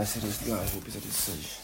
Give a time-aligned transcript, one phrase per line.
[0.00, 1.60] Vai ser este gajo, o episódio 6.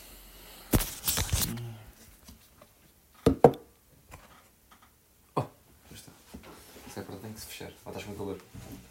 [5.34, 6.12] Oh, já está.
[6.86, 7.70] Isso é para tem que se fechar.
[7.86, 8.38] Lá estás com calor.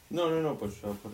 [0.09, 1.11] Não, não, não, podes já pôr.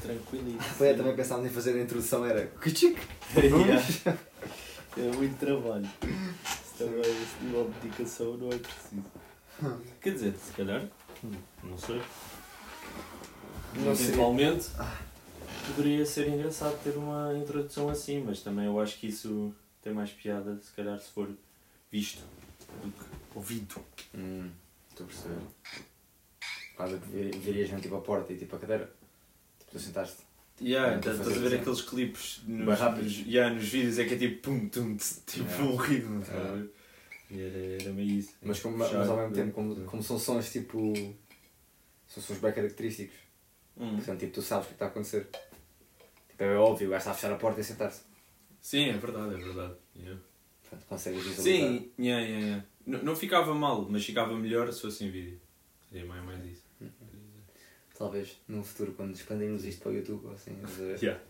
[0.00, 0.62] Tranquilo.
[0.76, 3.00] Foi também pensávamos em fazer a introdução, era Kuchik.
[4.96, 5.88] É muito trabalho.
[6.44, 9.04] Se também esse nível de dedicação não é preciso.
[10.00, 10.88] Quer dizer, se calhar,
[11.64, 12.00] não sei.
[13.76, 14.06] Não sei.
[14.06, 14.66] Eventualmente
[15.74, 20.10] poderia ser engraçado ter uma introdução assim, mas também eu acho que isso tem mais
[20.10, 21.28] piada se calhar se for
[21.90, 22.22] visto
[22.82, 23.04] do que
[23.34, 23.76] ouvido.
[24.14, 24.50] Hum,
[24.90, 25.40] estou a perceber.
[26.76, 28.92] Quase que virias mesmo tipo a porta e tipo a cadeira.
[29.58, 30.28] Tipo, tu sentaste.
[30.60, 31.56] Yeah, É, estás a ver assim.
[31.56, 35.64] aqueles clipes nos, nos, yeah, nos vídeos é que é tipo pum, tum, tipo Yeah.
[35.64, 36.22] um ritmo?
[37.30, 38.32] E era, era meio isso.
[38.42, 40.92] Mas, como, mas ao mesmo tempo, como, como são sons tipo.
[42.08, 43.14] São sons bem característicos.
[43.78, 43.96] Hum.
[43.96, 45.28] Portanto, tipo, tu sabes o que está a acontecer.
[46.28, 48.02] Tipo, é óbvio, o gajo está a fechar a porta e sentar-se.
[48.60, 49.74] Sim, é verdade, é verdade.
[49.96, 50.20] Yeah.
[50.62, 51.44] Portanto, consegues visualizar.
[51.70, 52.64] Sim, yeah, yeah, yeah.
[52.86, 55.40] Não, não ficava mal, mas ficava melhor se fosse em vídeo.
[55.90, 56.62] Seria mais, mais isso.
[57.96, 60.56] Talvez num futuro, quando expandirmos isto para o YouTube ou assim.
[60.62, 61.20] mas, Yeah.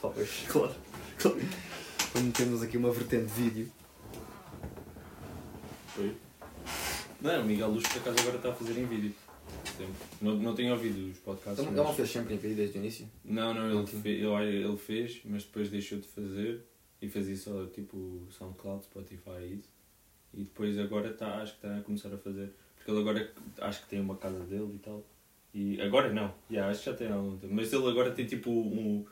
[0.00, 0.44] talvez.
[0.48, 0.74] Claro,
[1.18, 1.40] claro.
[2.12, 3.72] Quando temos aqui uma vertente de vídeo.
[5.88, 6.16] Foi.
[7.20, 9.14] Não, o Miguel Luz por acaso agora está a fazer em vídeo.
[9.86, 9.94] Sempre.
[10.20, 11.58] Não, não tenho ouvido os podcasts.
[11.58, 13.08] Ele mas- ele não fez sempre em vídeo desde o início?
[13.24, 16.62] Não, não, ele, fe- ele, ele fez, mas depois deixou de fazer
[17.00, 19.68] e fazia só tipo SoundCloud, Spotify e isso.
[20.34, 22.52] E depois agora tá, acho que está a começar a fazer.
[22.76, 25.04] Porque ele agora acho que tem uma casa dele e tal.
[25.54, 27.52] E agora não, yeah, acho que já tem há algum tempo.
[27.52, 29.04] Mas ele agora tem tipo um.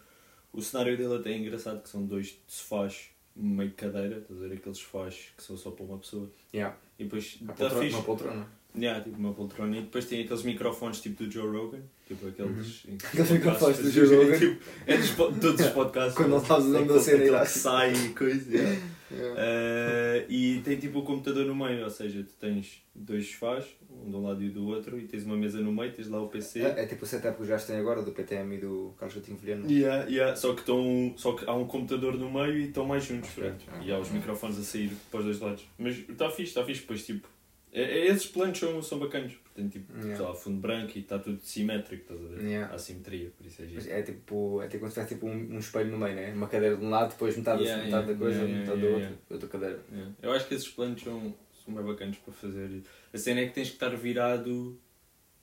[0.53, 4.55] O cenário dele até é engraçado que são dois sofás meio cadeira, estás a ver
[4.57, 6.29] aqueles sofás que são só para uma pessoa.
[6.55, 6.77] Yeah.
[6.99, 7.83] E depois Uma tá poltrona.
[7.85, 7.95] fixe.
[7.97, 8.47] Uma poltrona.
[8.77, 12.83] Yeah, tipo uma poltrona e depois tem aqueles microfones tipo do Joe Rogan, tipo aqueles.
[12.87, 14.39] que Aqueles microfones do Joe Rogan.
[14.39, 16.15] tipo, é dos todos os podcasts.
[16.17, 18.57] Quando não sabes o nome da aquele- cena, que sai e coisa.
[18.57, 18.81] yeah.
[19.11, 19.35] Yeah.
[19.39, 24.11] Eh, e tem tipo o computador no meio, ou seja, tu tens dois sofás, um
[24.11, 26.29] de um lado e do outro, e tens uma mesa no meio, tens lá o
[26.29, 26.61] PC.
[26.61, 29.15] É, é tipo o setup que os gajos têm agora, do PTM e do Carlos
[29.15, 29.71] Coutinho Vilhena.
[29.71, 30.37] Yeah, yeah.
[30.37, 33.31] Só, que estão, só que há um computador no meio e estão mais juntos.
[33.31, 33.85] Ok, pronto.
[33.85, 35.67] E há os microfones a sair para os dois lados.
[35.79, 37.29] Mas está fixe, está fixe, pois tipo.
[37.73, 39.35] É, é- esses planos são, são bacanos.
[39.35, 40.25] Portanto, tipo, Yeah.
[40.29, 42.45] lá, fundo branco e está tudo simétrico, estás a ver?
[42.47, 42.75] Yeah.
[42.75, 43.91] Há simetria, por isso é giro.
[43.91, 46.33] É tipo, é tipo quando se tivesse tipo um, um espelho no meio, né?
[46.33, 49.49] Uma cadeira de um lado, depois metade, Yeah, metade da coisa, metade da outra, outra
[49.49, 49.81] cadeira.
[50.23, 52.83] Eu acho que esses planos são, são bem bacanos para fazer.
[53.13, 54.79] A cena é que tens que estar virado.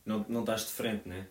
[0.05, 1.27] Não, não estás de frente, né?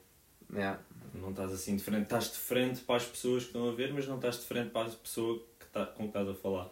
[0.53, 0.81] Yeah.
[1.15, 2.05] Não estás assim de frente.
[2.05, 4.71] Estás de frente para as pessoas que estão a ver, mas não estás de frente
[4.71, 6.71] para a pessoa que tá, com que estás a falar.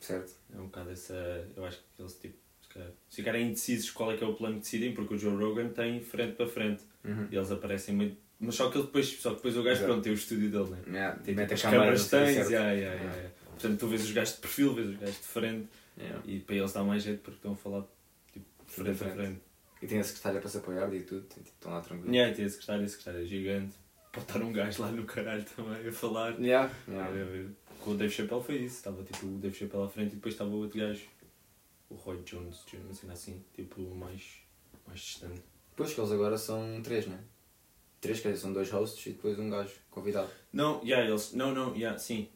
[0.00, 0.32] Certo.
[0.54, 1.14] É um bocado essa.
[1.56, 2.45] Eu acho que eles tipo.
[2.76, 5.18] Se calhar, se ficarem indecisos qual é que é o plano que decidem, porque o
[5.18, 6.82] Joe Rogan tem frente para frente.
[7.04, 7.28] Uhum.
[7.30, 8.16] E eles aparecem muito.
[8.38, 9.86] Mas só que ele depois, só que depois o gajo Exato.
[9.86, 10.78] pronto, tem o estúdio dele, né?
[10.86, 11.18] Yeah.
[11.20, 13.30] Tem tipo, a as câmaras tens, yeah, yeah, yeah.
[13.50, 15.68] Portanto, tu vês os gajos de perfil, vês os gajos de frente
[16.26, 17.84] e para eles dá mais jeito porque estão a falar
[18.32, 19.14] tipo, de frente a frente.
[19.14, 19.40] frente.
[19.82, 22.12] E tem a secretária para se apoiar e tudo, tipo, estão lá tranquilos.
[22.14, 23.74] Yeah, tem esse secretário, esse secretário é gigante.
[24.12, 26.38] Pode estar um gajo lá no caralho também a falar.
[26.38, 26.70] Yeah.
[26.88, 27.50] Yeah.
[27.80, 30.34] Com o Dave Chappelle foi isso, estava tipo o Dave Chappelle à frente e depois
[30.34, 31.04] estava o outro gajo,
[31.90, 34.22] o Roy Jones, Jr., uma cena assim, tipo mais,
[34.86, 35.42] mais distante.
[35.70, 37.18] Depois que eles agora são três, né?
[38.00, 40.28] Três, quer dizer, são dois hosts e depois um gajo convidado.
[40.52, 42.28] Não, yeah, eles, não, não, yeah, sim.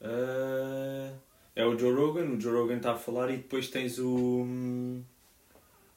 [0.00, 1.12] Ah,
[1.54, 4.42] é o Joe Rogan, o Joe Rogan está a falar e depois tens o.
[4.42, 5.02] hum,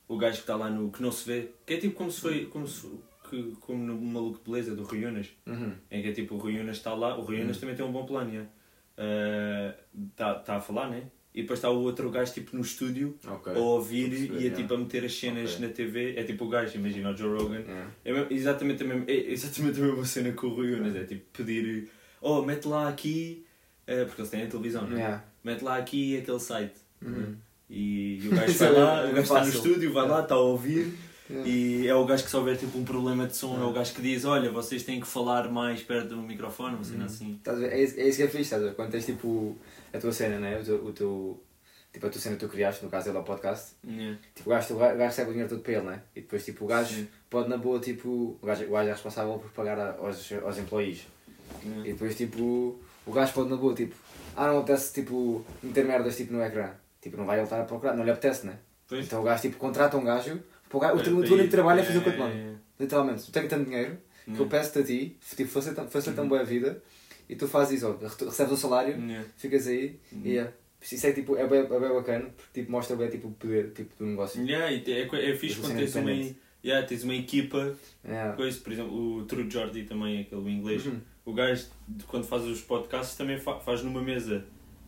[0.07, 0.91] o gajo que está lá no.
[0.91, 2.45] que não se vê, que é tipo como se foi.
[2.47, 2.89] como, se,
[3.29, 5.29] que, como no Maluco de Beleza do Rui Unas.
[5.45, 5.75] Uhum.
[5.89, 7.59] em que é tipo o Rui Unas está lá, o Rui Unas Hum.
[7.61, 8.47] também tem um bom plano,
[10.11, 11.09] está tá a falar, né?
[11.35, 13.53] E depois está o outro gajo tipo no estúdio Ok.
[13.53, 14.55] a ouvir e a, yeah.
[14.55, 15.67] tipo, a meter as cenas Ok.
[15.67, 16.13] na TV.
[16.15, 17.59] É tipo o gajo, imagina o Joe Rogan.
[17.61, 17.91] Yeah.
[18.05, 20.95] É mesmo- exatamente, a mesma, é exatamente a mesma cena com o Rui Unas.
[20.95, 21.89] É tipo pedir,
[22.21, 23.45] oh, mete lá aqui,
[23.87, 24.95] eh, porque eles têm a televisão, né?
[24.97, 25.23] Yeah.
[25.43, 26.75] Mete lá aqui aquele site.
[27.01, 27.35] Uhum.
[27.69, 30.35] E, e o gajo vai é lá, o gajo está no estúdio, vai lá, está
[30.35, 30.93] a ouvir.
[31.29, 31.49] Yeah.
[31.49, 33.93] E é o gajo que se houver tipo um problema de som, é o gajo
[33.93, 37.05] que diz, olha, vocês têm que falar mais perto do microfone, uma cena Uhum.
[37.05, 37.39] assim.
[37.71, 38.75] É isso, é que é fixe, estás a ver?
[38.75, 39.57] Quando tens tipo
[39.93, 40.59] a tua cena, né?
[40.59, 41.43] O teu, o teu-
[41.93, 44.19] tipo a tua cena que tu criaste, no caso ele é o podcast, Yeah.
[44.35, 46.01] tipo o gajo, o gajo recebe o dinheiro todo para ele, né?
[46.15, 47.07] E depois tipo o gajo Sim.
[47.29, 50.57] pode na boa, tipo, o gajo, o gajo é responsável por pagar a- aos, aos
[50.57, 51.07] employees.
[51.85, 53.95] E depois tipo, o gajo pode na boa, tipo,
[54.35, 56.71] ah não apetece tipo meter merdas tipo no ecrã.
[57.01, 58.57] Tipo, não vai ele estar a procurar, não lhe apetece, né?
[58.87, 59.05] Pois.
[59.05, 60.41] Então o gajo tipo contrata um gajo,
[60.73, 62.09] para o, gajo, o, É, teu- o teu único trabalho é Yeah, fazer o que
[62.09, 62.47] eu te yeah, mando.
[62.47, 64.49] yeah, Literalmente, tu tens tanto dinheiro que eu yeah.
[64.49, 66.81] peço-te a ti, tipo, facilita- facilita-me boa a vida
[67.29, 69.27] e tu fazes isso, recebes o salário, Yeah.
[69.37, 70.21] ficas aí Uhum.
[70.25, 70.51] e é.
[70.81, 73.71] Isso é tipo, é bem, é bem bacana, porque tipo, mostra bem tipo, o poder
[73.71, 74.43] tipo, do negócio.
[74.45, 76.11] Yeah, é, é, é fixe quando tens uma.
[76.65, 78.35] Yeah, tens uma equipa, Yeah.
[78.35, 80.85] coisa, por exemplo, o True Jordi também, aquele inglês.
[80.85, 80.99] Uhum.
[81.25, 81.67] O gajo,
[82.07, 84.43] quando faz os podcasts, também fa- faz numa mesa.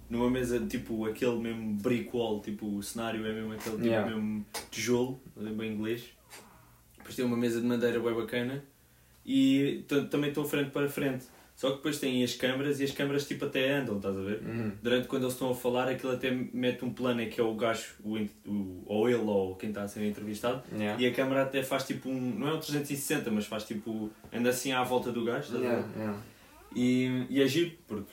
[0.10, 4.10] Numa mesa, tipo, aquele mesmo brick wall, tipo, o cenário é mesmo aquele tipo Yeah.
[4.10, 6.04] mesmo tijolo, bem inglês.
[6.98, 8.63] Depois tem uma mesa de madeira bem bacana
[9.25, 11.25] e também estão frente para frente.
[11.56, 14.42] Só que depois têm as câmaras e as câmaras tipo até andam, estás a ver?
[14.44, 14.72] Uhum.
[14.84, 17.56] Durante quando eles estão a falar, aquilo até mete um plano em que é o
[17.56, 21.02] gajo, o, o, ou ele ou quem está a ser entrevistado, Yeah.
[21.02, 22.19] e a câmara até faz tipo um.
[22.19, 24.12] não é um 360, mas faz tipo.
[24.34, 25.66] anda assim à volta do gajo, estás a ver?
[25.68, 26.19] Yeah, yeah.
[26.75, 28.12] E, e é giro, porque,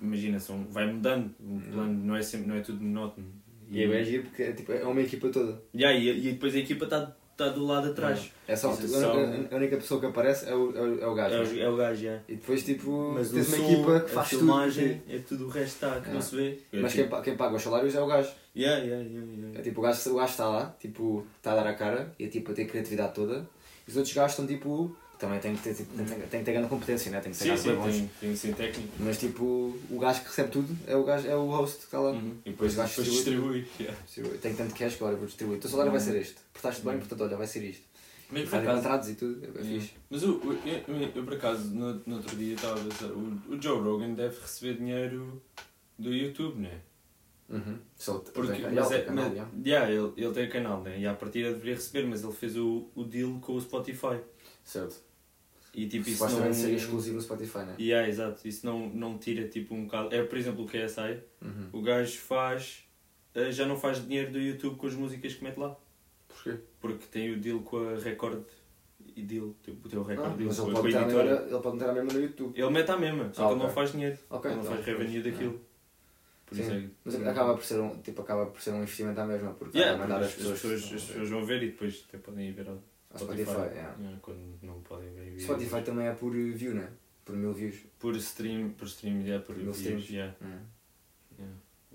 [0.00, 1.60] imagina, são, vai mudando, o Uhum.
[1.72, 3.26] plano não é, sempre, não é tudo monótono.
[3.70, 5.60] E é bem giro porque é, tipo, é uma equipa toda.
[5.74, 8.30] Yeah, e, e depois a equipa está tá do lado atrás.
[8.46, 10.80] É só, Isso é a, só- a- a única pessoa que aparece é o, é
[10.80, 11.34] o, é o gajo.
[11.34, 12.22] É, o, é o gajo, yeah.
[12.28, 15.14] E depois, tipo, Mas tens uma som, equipa que a faz filmagem, tudo.
[15.14, 16.58] é tudo o resto está, que não se vê.
[16.72, 18.30] É Mas tipo, quem, quem paga os salários é o gajo.
[18.54, 19.58] Yeah, yeah, yeah, yeah.
[19.58, 22.24] É tipo, o gajo, o gajo está lá, tipo, está a dar a cara e
[22.24, 23.48] é tipo, a ter criatividade toda.
[23.88, 24.94] E os outros gajos estão tipo.
[25.24, 27.20] Também tem que ter, tipo, tem, tem, que ter grande competência, né?
[27.20, 28.92] tem que ser Sim, sim, tem, tem que ser técnico.
[29.00, 29.44] Mas tipo,
[29.90, 32.10] o gajo que recebe tudo é o, gajo, é o host que está lá.
[32.10, 32.36] Uhum.
[32.44, 33.66] E depois, depois distribui.
[33.80, 33.98] Yeah.
[34.18, 35.58] Eu tenho tanto cash que olha, vou distribuir.
[35.58, 36.36] O teu salário vai ser este.
[36.52, 36.98] Portaste bem, Uhum.
[37.00, 37.82] portanto, olha, vai ser isto.
[38.30, 39.80] Mas acaso, contratos e tudo, é Yeah.
[39.80, 39.94] fixe.
[40.10, 43.40] Mas o- eu, eu, eu, por acaso, no, no outro dia estava a pensar, o,
[43.48, 45.40] o Joe Rogan deve receber dinheiro
[45.98, 46.78] do YouTube, não é?
[47.48, 47.78] Uhum.
[47.96, 49.48] Só Porque, mas é, canal, mas- já.
[49.64, 50.98] yeah, ele, ele tem canal, né?
[50.98, 54.18] E à partida deveria receber, mas ele fez o, o deal com o Spotify.
[54.64, 54.96] Certo.
[55.74, 56.52] E tipo, isso não...
[56.54, 57.74] seria exclusivo no Spotify, né?
[57.80, 58.46] Yeah, exato.
[58.46, 60.14] Isso não, não tira tipo um bocado...
[60.14, 61.68] É, por exemplo, o KSI, Uhum.
[61.72, 62.84] o gajo faz...
[63.34, 65.76] eh, Já não faz dinheiro do YouTube com as músicas que mete lá.
[66.28, 66.58] Porquê?
[66.80, 68.44] Porque tem o deal com a Record
[69.16, 70.98] e deal, tipo, o teu Record Ah, deal mas com, ele a- com pode, a
[70.98, 71.24] a editora.
[71.30, 72.58] mesma, ele pode meter a mesma no YouTube.
[72.60, 74.18] Ele mete à mesma, só Ah, que ele não faz dinheiro.
[74.30, 75.60] Ok, ele não então, faz revenue daquilo.
[76.46, 76.62] Por Sim.
[76.72, 79.76] é Mas acaba por ser um, tipo, acaba por ser um investimento à mesma, porque
[79.78, 82.68] Yeah, porque as as, pessoas, as pessoas vão ver e depois até podem ir ver
[83.14, 83.50] ao Spotify.
[83.50, 83.74] Spotify.
[83.74, 83.96] yeah.
[83.98, 85.34] Yeah, quando não podem ver.
[85.34, 86.88] em Spotify também é por view, né?
[87.24, 87.76] Por mil views.
[87.98, 90.12] Por stream, por stream, yeah, por Mil views, streams.
[90.12, 90.58] yeah, Hum.
[91.38, 91.54] yeah.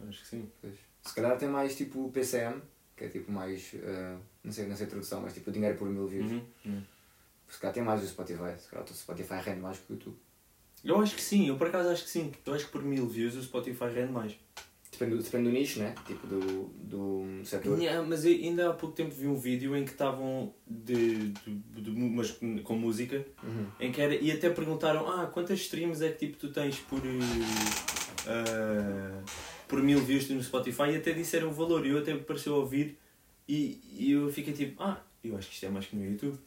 [0.10, 0.50] Acho que sim.
[0.62, 0.74] Pois.
[1.04, 2.62] Se calhar tem mais tipo PCM,
[2.96, 3.72] que é tipo mais.
[3.76, 6.32] eh, não, sei, não sei a tradução, mas tipo dinheiro por mil views.
[6.32, 6.82] Uhum, uhum.
[7.48, 8.58] Se calhar tem mais o Spotify.
[8.60, 10.18] Se calhar o Spotify rende mais que o YouTube.
[10.84, 12.32] Eu acho que sim, eu por acaso acho que sim.
[12.46, 14.38] Eu acho que por mil views o Spotify rende mais.
[15.00, 15.96] Depende, do- depende do nicho, né?
[16.06, 16.40] Tipo do,
[16.84, 17.80] do setor.
[17.80, 21.92] Yeah, mas ainda há pouco tempo vi um vídeo em que estavam de, de, de,
[21.92, 23.66] mas com música Uhum.
[23.80, 27.00] em que era, e até perguntaram ah, quantas streams é que tipo, tu tens por,
[28.28, 29.22] ah,
[29.68, 32.56] por mil views no Spotify e até disseram o valor e eu até me pareceu
[32.56, 32.98] ouvir
[33.48, 36.38] e, e eu fiquei tipo, ah, eu acho que isto é mais que no YouTube.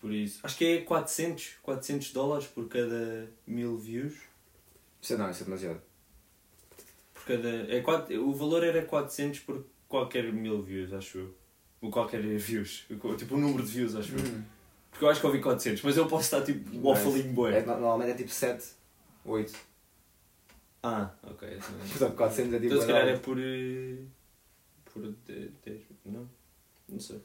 [0.00, 4.14] Por isso, acho que é 400, 400 dólares por cada mil views.
[5.02, 5.80] Isso é, não, isso é demasiado.
[7.20, 11.34] Por cada, é, quatro- o valor era 400 por qualquer mil views, acho eu.
[11.82, 12.86] Ou qualquer views,
[13.18, 14.42] tipo o número de views, acho eu.
[14.90, 17.52] Porque eu acho que ouvi 400, mas eu posso estar tipo waffling boy.
[17.54, 18.66] É, normalmente é tipo 7,
[19.24, 19.54] 8.
[20.82, 21.48] Ah, ok.
[21.56, 22.66] então- Portanto, 400 é tipo.
[22.74, 23.38] Então se calhar é por.
[23.38, 23.96] eh,
[24.86, 25.02] por
[25.64, 25.80] 10.
[26.06, 26.28] Não?
[26.88, 27.20] Não sei.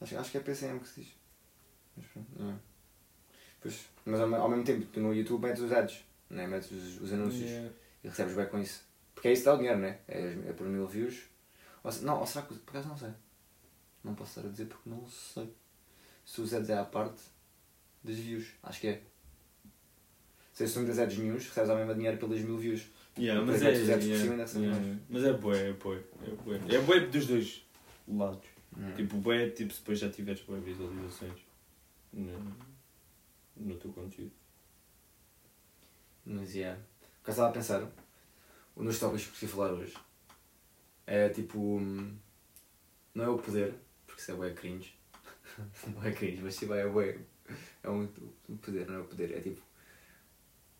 [0.00, 1.10] acho, acho que é PCM que se diz.
[1.96, 2.54] Mas pronto, não é.
[3.60, 6.46] Pois, mas ao, ao mesmo tempo, tu no YouTube metes os ads, né?
[6.46, 7.70] metes os, os anúncios Yeah.
[8.02, 8.82] E recebes bem com isso.
[9.14, 9.98] Porque é isso que dá o dinheiro, né?
[10.06, 11.24] É, é por mil views.
[11.82, 12.54] Ou, não, ou será que.
[12.54, 13.10] Por acaso não sei.
[14.04, 15.52] Não posso estar a dizer porque não sei.
[16.24, 17.20] Se os ads é à parte
[18.04, 18.46] das views.
[18.62, 19.02] Acho que é.
[20.52, 22.86] Se tu metes ads news, recebes ao mesmo dinheiro pelas mil views.
[23.16, 25.00] Yeah, mas é, por yeah, yeah.
[25.08, 26.02] Mas é bué, é bué.
[26.22, 26.76] É bué.
[26.76, 27.66] É bué dos dois
[28.06, 28.46] lados.
[28.76, 28.94] Hum.
[28.94, 31.40] Tipo, bué, tipo, se depois já tiveres bué visualizações
[32.12, 32.56] no,
[33.56, 34.32] no teu conteúdo.
[36.24, 36.58] Mas é.
[36.58, 36.80] Yeah.
[37.22, 37.86] Que eu estava a pensar,
[38.76, 39.94] um dos tópicos que queria falar hoje
[41.08, 41.80] é tipo.
[43.14, 43.74] Não é o poder,
[44.06, 44.94] porque isso é bué cringe.
[45.94, 47.18] não é cringe, mas sim, é bué.
[47.82, 48.08] É um
[48.48, 49.36] um poder, não é o poder.
[49.36, 49.60] É tipo.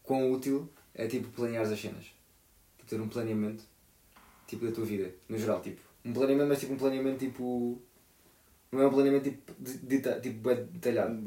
[0.02, 2.04] Quão útil é tipo planear as cenas.
[2.76, 3.64] Tipo, ter um planeamento
[4.46, 5.60] tipo da tua vida, no geral.
[5.60, 7.82] Tipo, um planeamento, mas tipo um planeamento tipo.
[8.70, 11.20] Não é um planeamento tipo, de, de, tipo bué detalhado.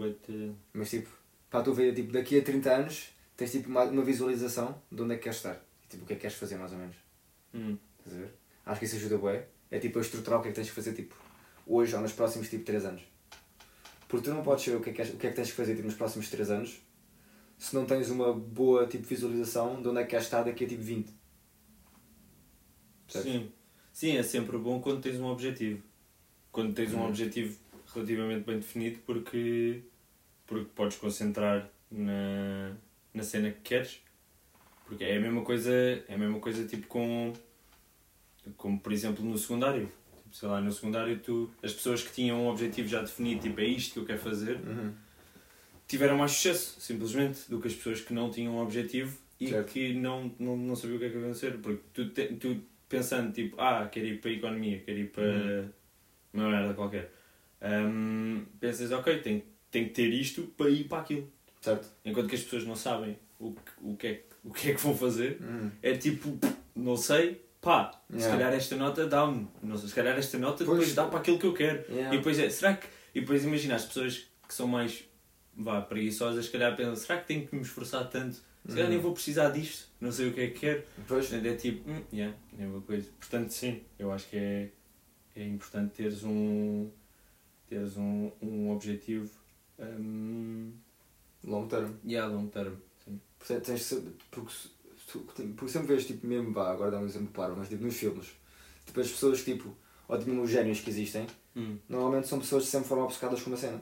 [0.74, 1.10] Mas tipo,
[1.50, 3.10] para a tua vida, tipo, daqui a 30 anos
[3.41, 5.55] tens tipo uma, uma visualização de onde é que queres estar.
[5.83, 6.95] E, tipo, o que é que queres fazer mais ou menos.
[7.53, 7.77] Hum.
[8.00, 8.33] Estás a ver?
[8.65, 9.48] Acho que isso ajuda bué.
[9.69, 11.15] É tipo a estruturar o que é que tens que fazer tipo,
[11.65, 13.01] hoje ou nos próximos tipo 3 anos.
[14.07, 15.50] Porque tu não podes saber o que é que, queres- o que, é que tens
[15.50, 16.81] que fazer tipo, nos próximos 3 anos
[17.57, 20.67] se não tens uma boa tipo, visualização de onde é que queres estar daqui a
[20.67, 21.13] tipo 20.
[23.07, 23.31] Percebes?
[23.31, 23.51] Sim.
[23.93, 25.81] Sim, é sempre bom quando tens um objetivo.
[26.51, 27.07] Quando tens um Uhum.
[27.10, 27.57] objetivo
[27.93, 29.83] relativamente bem definido porque,
[30.45, 32.75] porque podes concentrar na,
[33.13, 34.01] na cena que queres.
[34.86, 37.34] Porque é a mesma coisa, é a mesma coisa tipo com
[38.58, 39.91] como por exemplo no secundário.
[40.32, 43.65] sei lá, no secundário, tu, as pessoas que tinham um objetivo já definido, tipo, é
[43.65, 44.94] isto que eu quero fazer, Uhum.
[45.88, 49.72] tiveram mais sucesso, simplesmente, do que as pessoas que não tinham um objetivo e Certo.
[49.74, 51.58] que não, não, não sabiam o que é que ia acontecer.
[51.58, 55.24] Porque tu, te- tu pensando, tipo, ah, quero ir para a economia, quero ir para
[55.24, 55.70] Uhum.
[56.34, 57.12] uma merda qualquer,
[57.62, 61.32] Hum, pensas, ok, tenho, tenho que ter isto para ir para aquilo.
[61.62, 61.88] Certo?
[62.03, 64.74] Enquanto que as pessoas não sabem o que, o que, é, que- o que é
[64.74, 65.72] que vão fazer, Uhum.
[65.82, 66.38] é tipo,
[66.75, 68.36] não sei, pá, se Yeah.
[68.38, 70.80] calhar esta nota dá-me, se calhar esta nota Pois.
[70.80, 71.84] depois dá para aquilo que eu quero.
[71.91, 72.13] Yeah.
[72.13, 72.88] E depois é, será que.
[73.13, 75.03] E depois imagina as pessoas que são mais
[75.56, 78.36] vá, preguiçosas, se calhar pensam, será que tenho que me esforçar tanto?
[78.36, 78.44] Se
[78.75, 78.89] calhar Uhum.
[78.91, 80.84] nem vou precisar disto, não sei o que é que quero.
[81.08, 81.32] Pois.
[81.34, 83.10] É tipo, hum, yeah, é uma coisa.
[83.20, 84.70] Portanto, sim, eu acho que é,
[85.36, 86.89] é importante teres um.
[87.68, 89.30] teres um, um objetivo.
[89.80, 90.74] Um,
[91.43, 91.91] Long term.
[92.05, 92.75] yeah, long term.
[93.05, 93.19] Sim.
[93.39, 94.53] Portanto, tens de saber- porque,
[95.55, 98.27] porque sempre vês, tipo, mesmo, vá, agora dá um exemplo claro, mas tipo, nos filmes,
[98.86, 99.75] tipo, as pessoas, tipo,
[100.07, 103.50] ou tipo, os génios que existem, Hum, normalmente são pessoas que sempre foram obcecadas com
[103.50, 103.81] uma cena.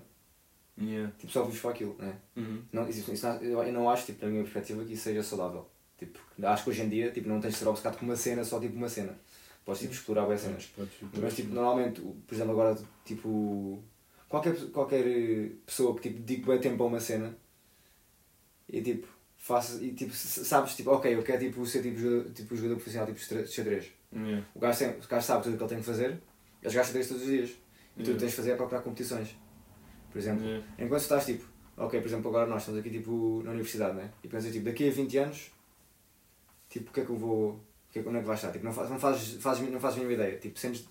[0.82, 1.12] yeah.
[1.20, 2.16] Tipo, só vivos para aquilo, né?
[2.36, 2.64] Uhum.
[2.72, 5.68] Não, isso, isso não- eu não acho, tipo, na minha perspectiva, que isso seja saudável.
[5.98, 8.44] Tipo, acho que hoje em dia, tipo, não tens de ser obcecado com uma cena,
[8.46, 9.20] só tipo uma cena.
[9.66, 10.66] Podes, tipo, explorar bem cenas.
[10.76, 13.84] Podes- Mas, tipo, normalmente, por exemplo, agora, tipo,
[14.30, 17.38] qualquer, qualquer eh, pessoa que, tipo, dedique bem tempo a uma cena
[18.70, 19.08] e, tipo,
[19.38, 23.08] faça, e, tipo, sabes, tipo, ok, eu quero, tipo, ser, tipo, jogador, tipo, jogador profissional,
[23.08, 23.92] tipo, de xadre- de xadrez.
[24.14, 24.46] Yeah.
[24.56, 26.10] O gajo, tem, o gajo sabe tudo o que ele tem que fazer,
[26.62, 27.50] eles gastam xadrez todos os dias.
[27.50, 28.20] E tu Yeah.
[28.20, 29.36] tens de fazer é procurar competições.
[30.12, 30.66] Por exemplo, Yeah.
[30.80, 31.46] enquanto estás, tipo,
[31.78, 34.12] ok, por exemplo, agora nós estamos aqui, tipo, na universidade, né?
[34.24, 35.52] E pensas, tipo, daqui a 20 anos,
[36.70, 37.64] tipo, o que é que eu vou...
[37.92, 38.52] que é onde é que vais estar?
[38.52, 40.38] Tipo, não, faz, não, fazes, fazes, não fazes a mínima ideia.
[40.40, 40.82] Tipo, sentes,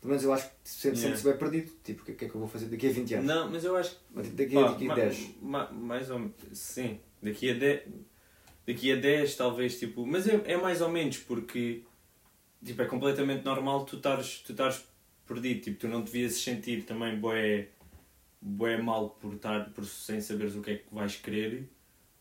[0.00, 1.16] pelo menos eu acho que sentes, Yeah.
[1.16, 1.72] sentes bem perdido.
[1.84, 3.26] Tipo, o que, é que eu vou fazer daqui a 20 anos?
[3.26, 5.30] Não, mas eu acho que tipo, daqui, a daqui a ma- 10.
[5.40, 7.00] ma- mais ou menos, sim.
[7.22, 7.82] Daqui a 10,
[8.66, 11.82] daqui a 10 talvez, tipo, mas é, é mais ou menos porque
[12.64, 14.84] tipo, é completamente normal tu estares tu estares
[15.26, 17.68] perdido, tipo, tu não devias sentir também bué,
[18.40, 21.68] bué mal por estar por, sem saberes o que é que vais querer,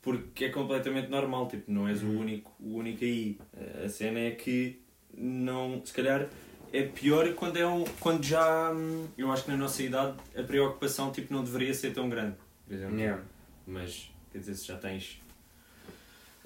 [0.01, 3.37] porque é completamente normal, tipo, não és o único, o único aí.
[3.83, 4.81] A cena é que
[5.15, 6.29] não, se calhar
[6.73, 10.43] é pior quando é um, quando já hum, eu acho que na nossa idade a
[10.43, 12.99] preocupação tipo não deveria ser tão grande, por exemplo.
[12.99, 13.23] Yeah.
[13.67, 15.19] Mas, quer dizer, se já tens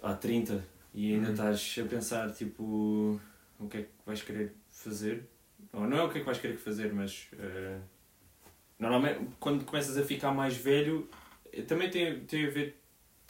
[0.01, 0.63] há 30
[0.94, 1.32] e ainda Uhum.
[1.34, 3.20] estás a pensar, tipo,
[3.60, 5.24] o que é que vais querer fazer,
[5.74, 7.80] ou não é o que é que vais querer fazer, mas eh,
[8.80, 11.10] normalmente quando começas a ficar mais velho,
[11.51, 12.80] eh, também tem, tem a ver,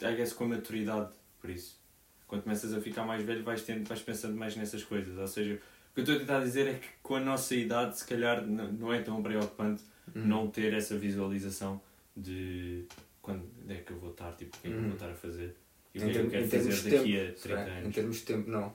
[0.02, 1.78] I guess, com a maturidade, por isso.
[2.26, 5.16] Quando começas a ficar mais velho, vais, tendo, vais pensando mais nessas coisas.
[5.16, 7.96] Ou seja, o que eu estou a tentar dizer é que com a nossa idade,
[7.98, 9.82] se calhar, não é tão preocupante
[10.14, 10.24] Uhum.
[10.24, 11.80] não ter essa visualização
[12.16, 12.84] de
[13.26, 15.14] quando é que eu vou estar, tipo, o que é que eu vou estar a
[15.14, 15.56] fazer
[15.94, 17.42] e o Em que é que eu termos- quero em fazer de daqui tempo, a
[17.42, 17.94] 30 é, Em anos.
[17.94, 18.74] termos de tempo, não.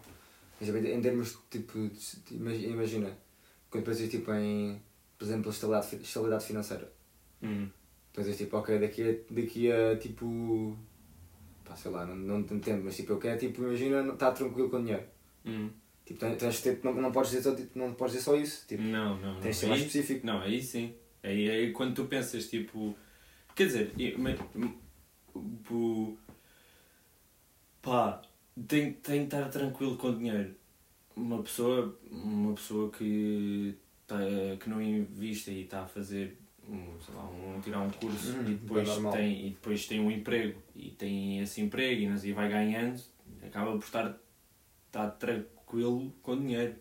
[0.59, 1.89] Mas, em termos tipo, de,
[2.27, 3.17] de- imagi- imagina,
[3.69, 4.81] quando pensas tipo, em,
[5.17, 6.91] por exemplo, estabilidade, estabilidade financeira.
[7.41, 7.69] Uhum.
[8.13, 10.77] Pensas tipo, ok, daqui a, daqui a tipo.
[11.63, 14.69] Pá, sei lá, não, não tenho tempo, mas tipo, eu quero, tipo, imagina, estar tranquilo
[14.69, 15.03] com o dinheiro.
[15.45, 15.71] Uhum.
[16.05, 18.65] Tipo, tens, tens de não, não, podes dizer só, tipo, não podes dizer só isso.
[18.67, 19.39] Tipo, Não, não, não.
[19.39, 20.25] tens de ser mais específico.
[20.25, 20.93] Não, aí sim.
[21.23, 22.95] Aí, aí quando tu pensas tipo.
[23.55, 24.77] Quer dizer, e- me- me-
[25.63, 26.17] pu-
[27.81, 28.21] pá,
[28.67, 30.55] tem, tem que estar tranquilo com o dinheiro.
[31.15, 33.75] Uma pessoa, uma pessoa que,
[34.07, 34.17] tá,
[34.59, 38.41] que não investe e está a fazer um, sei lá, um, tirar um curso Uhum,
[38.51, 42.49] e, depois tem, e depois tem um emprego e tem esse emprego e, sei, vai
[42.49, 43.01] ganhando,
[43.45, 44.17] acaba por estar,
[44.87, 46.75] estar tranquilo com o dinheiro.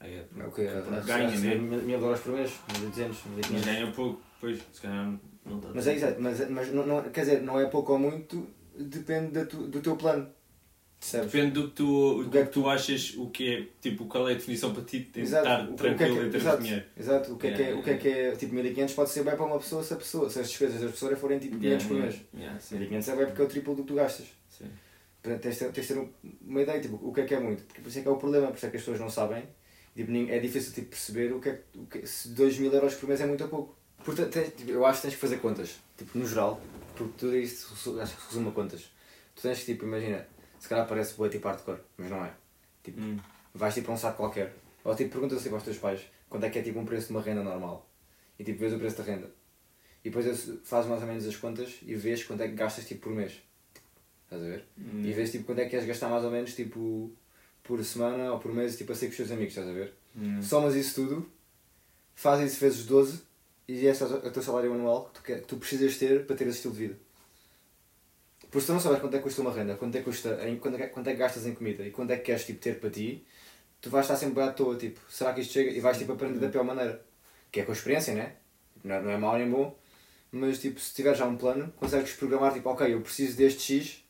[0.00, 1.54] Aí é É o que porque ganha, né?
[1.54, 3.64] Mil dólares por mês, 200, Mas 1500.
[3.64, 5.14] ganha pouco, pois, se calhar
[5.46, 7.98] não está Mas é exato, mas, mas não, não, quer dizer, não é pouco ou
[8.00, 8.46] muito,
[8.76, 10.28] depende da tu, do teu plano.
[10.98, 11.32] Percebes?
[11.32, 14.28] Depende do que tu, do que é que tu achas, o que é, tipo, qual
[14.28, 15.44] é a definição para ti de Exato.
[15.48, 16.56] estar O que- o que é tranquilo que- em termos exato.
[16.58, 16.86] de dinheiro.
[16.96, 19.10] Exato, o que é que é, Yeah, o que é, que é tipo 1500 pode
[19.10, 21.58] ser bem para uma pessoa se a pessoa, se as despesas das pessoas forem tipo
[21.58, 22.20] 500 por mês.
[22.34, 22.78] Yeah, sim.
[22.78, 24.26] 1500 é bem porque é o triplo do que tu gastas.
[24.48, 24.66] Sim.
[25.22, 26.08] Portanto, tens de ter, tens de ter um-
[26.46, 27.64] uma ideia, tipo, o que é que é muito.
[27.64, 29.10] Porque por isso é que é o problema, por isso é que as pessoas não
[29.10, 29.42] sabem.
[29.96, 33.08] Tipo, é difícil tipo, perceber o que é o que se 2 mil euros por
[33.08, 33.76] mês é muito ou pouco.
[34.04, 36.60] Portanto, tipo, eu acho que tens que fazer contas, tipo, no geral,
[36.96, 38.90] porque tudo isto acho que resume a contas.
[39.34, 40.26] Tu tens que, tipo, imagina,
[40.58, 42.32] se calhar parece boa tipo hardcore, mas não é.
[42.82, 43.18] Tipo, Hum.
[43.54, 44.54] vais tipo a um site qualquer,
[44.84, 47.12] ou tipo perguntas assim aos teus pais quando é que é tipo um preço de
[47.12, 47.88] uma renda normal
[48.38, 49.30] e tipo vês o preço da renda
[50.04, 50.26] e depois
[50.64, 53.40] fazes mais ou menos as contas e vês quanto é que gastas tipo por mês.
[54.24, 54.64] Estás a ver?
[54.78, 55.02] Hum.
[55.04, 57.12] E vês tipo quanto é que queres gastar mais ou menos tipo
[57.62, 59.94] por semana ou por mês tipo a ser com os teus amigos, estás a ver?
[60.16, 60.42] Hum.
[60.42, 61.30] Somas isso tudo,
[62.16, 63.22] fazes isso vezes 12
[63.68, 66.46] e esse é o teu salário anual que tu, que tu precisas ter para ter
[66.46, 66.98] esse estilo de vida.
[68.42, 70.46] Porque se tu não sabes quanto é que custa uma renda, quanto é que, custa,
[70.46, 72.60] em, quanto, é, quanto é que gastas em comida e quanto é que queres tipo,
[72.60, 73.24] ter para ti,
[73.80, 75.70] tu vais estar sempre à toa, tipo, será que isto chega?
[75.70, 77.02] E vais tipo aprender da pior maneira.
[77.50, 78.36] Que é com a experiência, né?
[78.84, 79.76] Não é, não é mau nem bom,
[80.32, 84.04] mas tipo, se tiver já um plano, consegues programar, tipo, ok, eu preciso deste X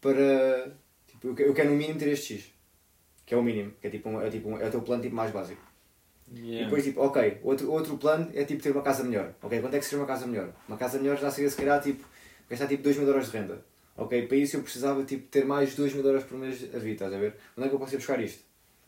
[0.00, 0.76] para.
[1.08, 2.52] Tipo, eu que- eu quero no mínimo ter este X.
[3.26, 5.30] Que é o mínimo, que é tipo, é, tipo é o teu plano tipo, mais
[5.32, 5.62] básico.
[6.34, 6.64] E Yeah.
[6.64, 9.34] depois, tipo, ok, outro, outro plano é tipo ter uma casa melhor.
[9.42, 10.52] Ok, quanto é que seria uma casa melhor?
[10.66, 12.04] Uma casa melhor já seria se calhar tipo,
[12.48, 13.62] gastar tipo 2 mil euros de renda.
[13.96, 16.92] Ok, para isso eu precisava tipo, ter mais 2 mil euros por mês a vida,
[17.04, 17.34] estás a ver?
[17.56, 18.42] Onde é que eu posso ir buscar isto?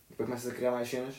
[0.08, 1.14] Depois começas a criar mais cenas.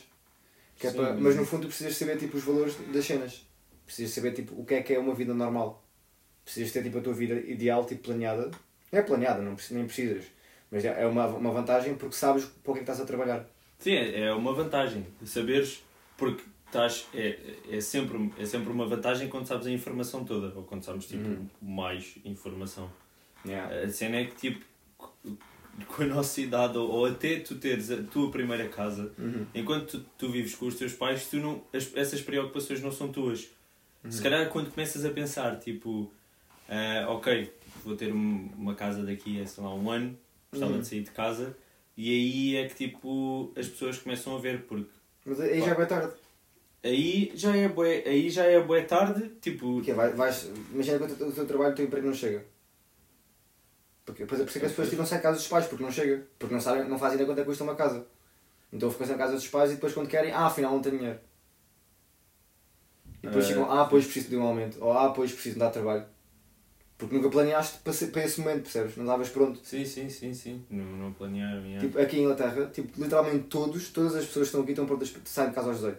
[0.82, 1.14] É Sim, para...
[1.14, 3.46] mas- no fundo tu precisas saber tipo, os valores das cenas.
[3.84, 5.84] Precisas saber tipo, o que é que é uma vida normal.
[6.44, 8.50] Precisas ter tipo, a tua vida ideal tipo, planeada.
[8.92, 10.24] Não é planeada, não, nem precisas.
[10.70, 13.04] Mas é é uma, uma vantagem porque sabes para o que é que estás a
[13.04, 13.48] trabalhar.
[13.78, 15.06] Sim, é é uma vantagem.
[15.24, 15.84] Saberes,
[16.16, 17.38] porque estás, é,
[17.70, 21.26] é, sempre, é sempre uma vantagem quando sabes a informação toda, ou quando sabes tipo,
[21.28, 21.46] Uhum.
[21.62, 22.90] mais informação.
[23.44, 23.84] Yeah.
[23.84, 24.64] A cena é que tipo,
[25.88, 29.46] com a nossa idade, ou, ou até tu teres a tua primeira casa, Uhum.
[29.54, 33.08] enquanto tu, tu vives com os teus pais, tu não, as- essas preocupações não são
[33.12, 33.48] tuas.
[34.02, 34.10] Uhum.
[34.10, 36.10] Se calhar quando começas a pensar, tipo,
[36.68, 37.52] ah, ok,
[37.84, 40.16] vou ter um- uma casa daqui a sei lá, um ano,
[40.50, 40.80] gostava Uhum.
[40.80, 41.56] de sair de casa,
[41.96, 44.90] e aí é que tipo as pessoas começam a ver, porque
[45.26, 46.14] Mas aí já é bem tarde.
[46.82, 51.04] aí já é bué, aí já é bué tarde, tipo, Porque vai, vais, imagina que
[51.24, 52.44] o teu, trabalho, o teu emprego não chega.
[54.04, 55.90] Porque depois é por isso que as pessoas tiram-se a casa dos pais, porque não
[55.90, 56.24] chega.
[56.38, 58.06] Porque não, sabem, não fazem ideia quanto é que custa uma casa.
[58.72, 61.18] Então ficam na casa dos pais e depois quando querem, ah, afinal não tenho dinheiro.
[63.22, 64.78] E depois Eh, chegam, ah, pois preciso de um aumento.
[64.80, 66.06] Ou ah, pois preciso de dar trabalho.
[66.98, 68.96] Porque nunca planeaste para, ser- para esse momento, percebes?
[68.96, 69.60] Não estavas pronto.
[69.62, 71.80] sim, sim, sim, sim, não, não planearam, yeah.
[71.80, 75.10] Tipo, aqui em Inglaterra, tipo, literalmente todos, todas as pessoas que estão aqui estão prontas
[75.10, 75.98] para sair de casa aos 18.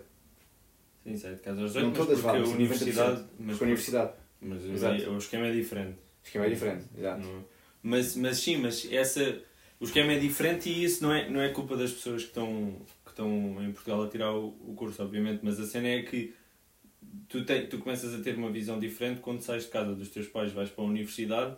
[1.04, 3.62] sim, sai de casa aos Não 18, mas todas porque a vão, mas universidade, mas,
[3.62, 4.12] a universidade.
[4.42, 5.10] mas o- Exato.
[5.12, 5.98] o esquema é diferente.
[6.24, 6.86] O esquema é diferente.
[6.98, 7.22] Exato.
[7.22, 7.46] Não-
[7.84, 9.40] Mas, mas sim, mas essa,
[9.80, 12.76] o esquema é diferente e isso não é, não é culpa das pessoas que estão,
[13.06, 13.30] que estão
[13.64, 16.34] em Portugal a tirar o, o curso, obviamente, mas a cena é que
[17.30, 20.28] tu, te, tu começas a ter uma visão diferente quando sais de casa dos teus
[20.28, 21.56] pais, vais para a universidade,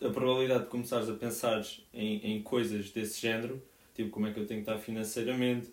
[0.00, 1.62] a probabilidade de começares a pensar
[1.94, 3.62] em, em coisas desse género,
[3.94, 5.68] tipo como é que eu tenho que estar financeiramente,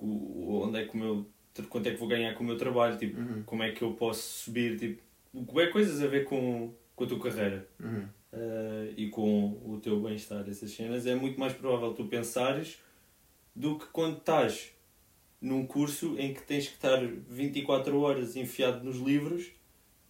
[0.00, 1.26] onde é que o meu,
[1.68, 3.42] quanto é que vou ganhar com o meu trabalho, tipo, Uhum.
[3.44, 5.00] como é que eu posso subir, tipo,
[5.60, 7.68] é coisas a ver com, com a tua carreira.
[7.80, 8.04] Uhum.
[8.30, 12.78] Uh, e com o teu bem-estar, essas cenas, é muito mais provável tu pensares
[13.54, 14.70] do que quando estás
[15.40, 19.46] num curso em que tens que estar 24 horas enfiado nos livros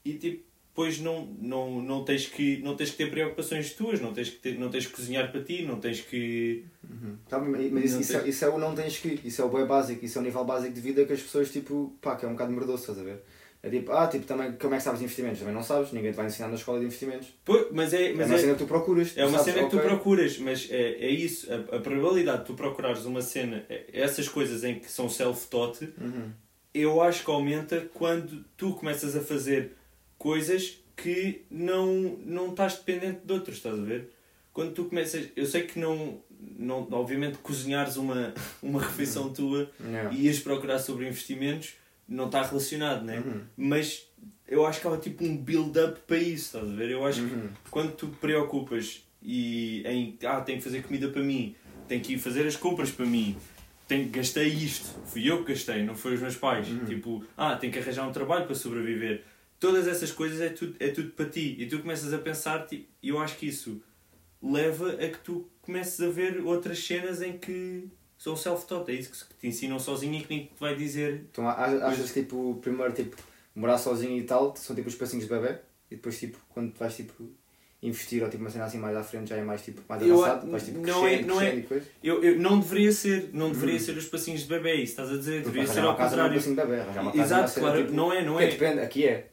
[0.04, 4.12] e tipo, depois não, não, não, tens que, não tens que ter preocupações tuas, não
[4.12, 6.64] tens que, ter, não tens que cozinhar para ti, não tens que.
[6.88, 7.16] Uhum.
[7.28, 9.48] Tá, mas isso, isso, tem- é, isso é o não tens que, isso é o
[9.48, 12.24] bem básico, isso é o nível básico de vida que as pessoas, tipo, pá, que
[12.24, 13.20] é um bocado merdoso, estás a ver?
[13.60, 15.40] É tipo, ah, tipo, também, como é que sabes investimentos?
[15.40, 17.28] Também não sabes, ninguém te vai ensinar na escola de investimentos.
[17.72, 19.08] Mas é, é mas uma é, cena que tu procuras.
[19.16, 21.48] É tu uma sabes, cena que tu ok, procuras, mas é, é isso.
[21.52, 25.92] A, a probabilidade de tu procurares uma cena, é- essas coisas em que são self-taught,
[26.00, 26.30] Uhum.
[26.72, 29.72] eu acho que aumenta quando tu começas a fazer
[30.16, 34.10] coisas que não, não estás dependente de outros, estás a ver?
[34.52, 35.28] Quando tu começas.
[35.36, 36.20] Eu sei que não.
[36.56, 40.12] não obviamente, cozinhares uma, uma refeição tua Yeah.
[40.14, 41.74] e ias procurar sobre investimentos
[42.08, 43.18] não está relacionado, né?
[43.18, 43.40] Uhum.
[43.56, 44.08] Mas
[44.46, 46.90] eu acho que há tipo um build-up para isso, estás a ver?
[46.90, 47.48] Eu acho que Uhum.
[47.70, 51.54] quando tu te preocupas e em ah, tenho que fazer comida para mim,
[51.86, 53.36] tenho que ir fazer as compras para mim,
[53.86, 56.68] tenho, gastei isto, fui eu que gastei, não foi os meus pais.
[56.68, 56.84] Uhum.
[56.84, 59.24] Tipo, ah, tenho que arranjar um trabalho para sobreviver.
[59.58, 61.56] Todas essas coisas é tudo, é tudo para ti.
[61.58, 63.82] E tu começas a pensar, e eu acho que isso
[64.40, 68.90] leva a que tu comeces a ver outras cenas em que são self-taught.
[68.90, 71.24] É isso que te ensinam sozinho e que ninguém te vai dizer.
[71.30, 73.16] Então achas tipo, primeiro tipo,
[73.54, 75.58] morar sozinho e tal, são tipo os passinhos de bebê,
[75.90, 77.30] e depois tipo, quando tu vais tipo
[77.80, 80.50] investir ou tipo uma cena assim mais à frente já é mais tipo mais avançado,
[80.50, 81.86] vais tipo não é- crescendo, não é- crescendo e coisa.
[82.02, 85.16] Eu, eu, não deveria ser, não deveria ser os passinhos de bebê, isso estás a
[85.16, 86.34] dizer, Porque deveria ser ao não é um contrário.
[86.34, 88.40] passinho de bebê, arranjar uma casa é uma Exato, cena, claro, tipo, não é, não
[88.40, 88.46] é.
[88.48, 89.28] depende, aqui é,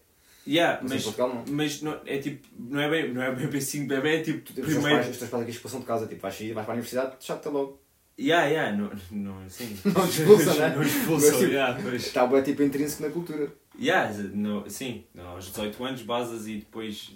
[0.48, 1.43] Yeah, mas, mas Portugal não.
[1.56, 4.48] mas não, é tipo, não é bem, não é bem passinho de bebê, é tipo,
[4.48, 5.00] Os teus primeiro.
[5.10, 7.82] os teus pais aqui expulsam de casa, tipo, vais, vais para a universidade, chato logo.
[8.17, 9.78] Yeah, yeah, não, não assim.
[9.86, 10.73] Não te expulsam, né?
[10.75, 12.06] Não expulsam, Mas, tipo, yeah, mas.
[12.08, 13.54] Está bué tipo intrínseco na cultura.
[13.78, 17.12] Yeah, no, sim, não, aos 18 anos basas e depois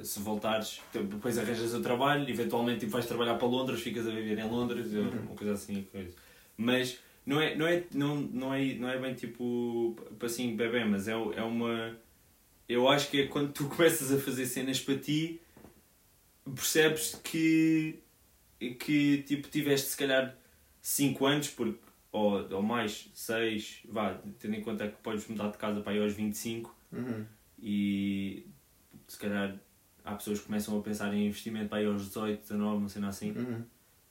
[0.00, 4.10] eh, se voltares, depois arranjas o trabalho, eventualmente tipo, vais trabalhar para Londres, ficas a
[4.10, 5.10] viver em Londres, Uhum.
[5.10, 5.86] uma coisa assim.
[5.92, 6.14] Coisa.
[6.56, 11.06] Mas não é, não, é, não, não, é, não é bem tipo passinho bebê, mas
[11.06, 11.94] é, é uma.
[12.66, 15.38] Eu acho que é quando tu começas a fazer cenas para ti,
[16.54, 17.98] percebes que,
[18.78, 20.36] que tipo, tiveste se calhar
[20.82, 21.78] 5 anos, porque,
[22.12, 26.02] ou, ou mais, 6, vá, tendo em conta que podes mudar de casa para aí
[26.02, 27.24] aos 25 Uhum.
[27.62, 28.46] e
[29.06, 29.56] se calhar
[30.04, 33.04] há pessoas que começam a pensar em investimento para aí aos 18, 19, não sei
[33.04, 33.30] assim.
[33.32, 33.62] Uhum.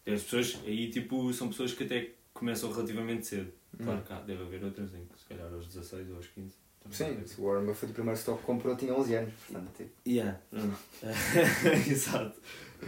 [0.07, 3.51] As pessoas, aí tipo, são pessoas que até começam relativamente cedo.
[3.83, 4.03] Claro Hum.
[4.03, 6.55] que há, deve haver outras em que se calhar aos 16 ou aos 15.
[6.81, 9.33] também Sim, se o Warren Buffett o primeiro stock que comprou tinha 11 anos.
[9.47, 10.39] Portanto, tipo, Yeah.
[11.87, 12.39] Exato.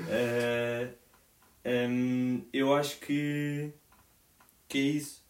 [0.09, 0.89] Eh,
[1.65, 3.71] hum, eu acho que,
[4.67, 5.21] que é isso.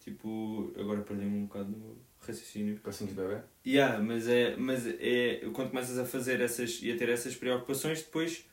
[0.00, 2.78] Tipo, agora perdi-me um bocado no raciocínio.
[2.80, 3.40] passinhos de bebê.
[3.66, 8.02] Yeah, mas é, mas é quando começas a fazer essas e a ter essas preocupações,
[8.02, 8.44] depois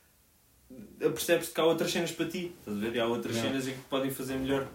[0.99, 2.55] percebes que há outras cenas para ti.
[2.59, 2.95] Estás a ver?
[2.95, 3.51] E há outras Yeah.
[3.51, 4.67] cenas em que podem fazer melhor.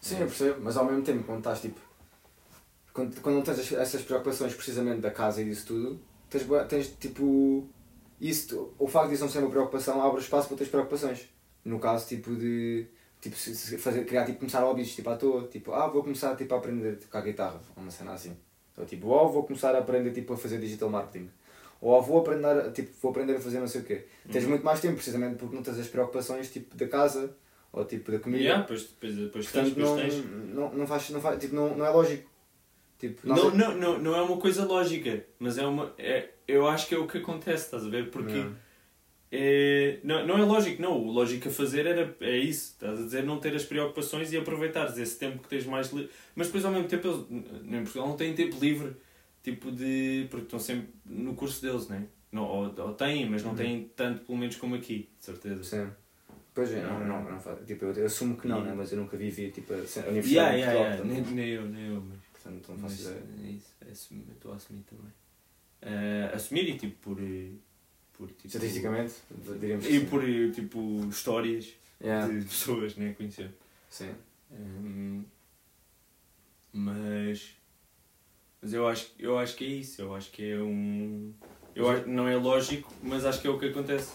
[0.00, 1.80] Sim, eu percebo, mas ao mesmo tempo, quando estás tipo.
[2.92, 6.88] Quando, quando não tens as- essas preocupações precisamente da casa e disso tudo, tens, tens
[6.98, 7.68] tipo.
[8.20, 11.28] Isso, o facto disso não ser uma preocupação abre espaço para teres preocupações.
[11.64, 12.86] No caso, tipo de.
[13.20, 13.36] Tipo,
[13.78, 15.48] fazer, criar, tipo, começar hobbies, tipo, à toa.
[15.48, 17.60] Tipo, ah, vou começar tipo, a aprender a tocar guitarra.
[17.76, 18.36] Uma cena assim.
[18.76, 21.28] Ou tipo, ou vou começar a aprender tipo, a fazer digital marketing.
[21.80, 24.06] Ou vou aprender, tipo, vou aprender a fazer não sei o quê.
[24.30, 24.50] Tens Uhum.
[24.50, 27.34] muito mais tempo, precisamente porque não tens as preocupações tipo, da casa.
[27.72, 28.42] Ou tipo da comida.
[28.42, 30.54] Yeah, depois, depois tens, Portanto, depois não, tens.
[30.54, 32.30] não, não, faz, não, faz, tipo, não, não é lógico.
[32.98, 35.92] Tipo, Não, não, não, não é uma coisa lógica, mas é uma.
[35.98, 38.10] É, eu acho que é o que acontece, estás a ver?
[38.10, 38.56] Porque Não.
[39.30, 40.98] é, não, não é lógico, não.
[40.98, 44.36] O lógico a fazer era, é isso, estás a dizer, não ter as preocupações e
[44.38, 46.10] aproveitares esse tempo que tens mais livre.
[46.34, 47.26] Mas depois ao mesmo tempo eles,
[47.70, 48.96] em Portugal não têm tempo livre,
[49.42, 50.26] tipo de.
[50.30, 52.06] porque estão sempre no curso deles, né?
[52.32, 53.56] não Ou, ou têm, mas não Uhum.
[53.56, 55.62] têm tanto pelo menos como aqui, de certeza.
[55.62, 55.90] Sim.
[56.54, 57.58] Pois é, não, não, não faz.
[57.66, 58.72] Tipo, eu, eu assumo que não, né?
[58.74, 59.78] mas eu nunca vivi tipo, a a
[60.08, 61.04] universidade Yeah, yeah, yeah.
[61.04, 62.18] Nem, nem eu, nem eu, mas.
[62.52, 63.22] Portanto não faço ideia.
[63.44, 63.74] é isso,
[64.14, 65.12] é eu estou a assumir também.
[65.82, 67.16] Eh, assumir e tipo por.
[68.12, 69.14] por tipo, Estatisticamente,
[69.60, 72.30] diríamos E por tipo histórias Yeah.
[72.30, 73.14] de pessoas, né?
[73.14, 73.50] Conhecer.
[73.88, 74.14] Sim.
[74.52, 75.24] Hum,
[76.72, 77.54] mas.
[78.60, 80.02] Mas eu acho, eu acho que é isso.
[80.02, 81.32] Eu acho que é um.
[81.74, 84.12] Eu acho, não é lógico, mas acho que é o que acontece.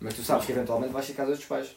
[0.00, 1.74] Mas tu sabes que eventualmente vais casa dos pais.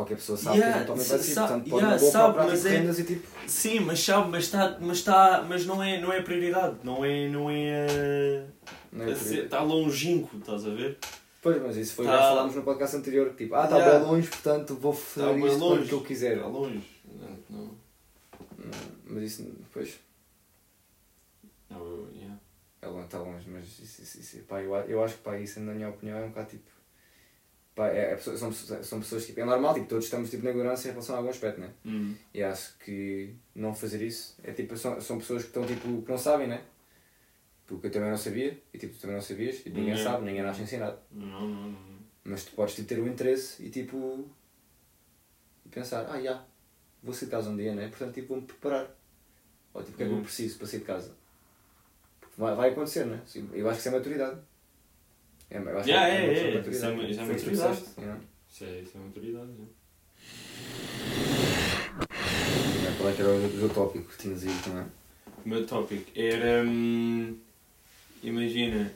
[0.00, 2.62] Qualquer pessoa sabe Yeah, que eventualmente vai ser, portanto pode yeah, uma sabe, procurar, mas
[2.62, 3.28] tipo, é- e tipo.
[3.46, 7.28] Sim, mas sabe, mas está, mas está, mas não é, não é prioridade, não é,
[7.28, 8.46] não é,
[8.92, 9.38] Não é aí.
[9.40, 10.98] está longínquo, estás a ver?
[11.42, 13.98] Pois, mas isso foi, Tá- já falámos no podcast anterior, que tipo, ah, está Yeah.
[13.98, 15.88] bem longe, portanto vou fazer Tá isto longe.
[15.88, 16.36] que eu quiser.
[16.36, 16.82] Está longe.
[17.04, 17.64] Não, não,
[18.58, 18.70] Não,
[19.04, 19.98] Mas isso, depois,
[21.68, 22.38] não, yeah.
[22.82, 25.60] é longe, está longe, mas isso, isso, isso, pá, eu, eu acho que pá, isso
[25.60, 26.70] na minha opinião é um bocado tipo.
[27.80, 30.50] Pá, é, é são, pessoas- são pessoas tipo, é normal, tipo, todos estamos tipo, na
[30.50, 31.70] ignorância em relação a algum aspecto, né?
[31.86, 32.14] Hum.
[32.34, 36.10] E acho que não fazer isso é tipo, são, são pessoas que estão tipo, que
[36.10, 36.62] não sabem, né?
[37.66, 40.02] Porque eu também não sabia, e tipo, tu também não sabias, e ninguém Yeah.
[40.10, 40.98] sabe, ninguém nasce ensinado.
[41.10, 41.78] Não, não, não.
[42.22, 44.28] Mas tu podes tipo, ter o interesse e tipo.
[45.64, 46.44] e pensar, ah, já,
[47.02, 47.88] vou sair de casa um dia, né?
[47.88, 48.94] Portanto, tipo, vou-me preparar.
[49.72, 50.22] Ou tipo, o que é que eu Uhum.
[50.22, 51.14] preciso para sair de casa?
[52.20, 53.22] Porque vai, vai acontecer, né?
[53.54, 54.38] Eu acho que isso é maturidade.
[55.50, 56.70] É, eu acho Yeah, que é, é, maturidade.
[56.76, 57.82] isso é uma- isso é maturidade.
[57.98, 58.20] yeah.
[58.50, 59.46] Isso é, isso é autoridade.
[59.48, 59.66] né?
[62.82, 64.84] Yeah, Qual é que era o teu tópico que tinhas aí também?
[65.44, 66.62] O meu tópico era.
[66.64, 67.36] hum,
[68.22, 68.92] imagina.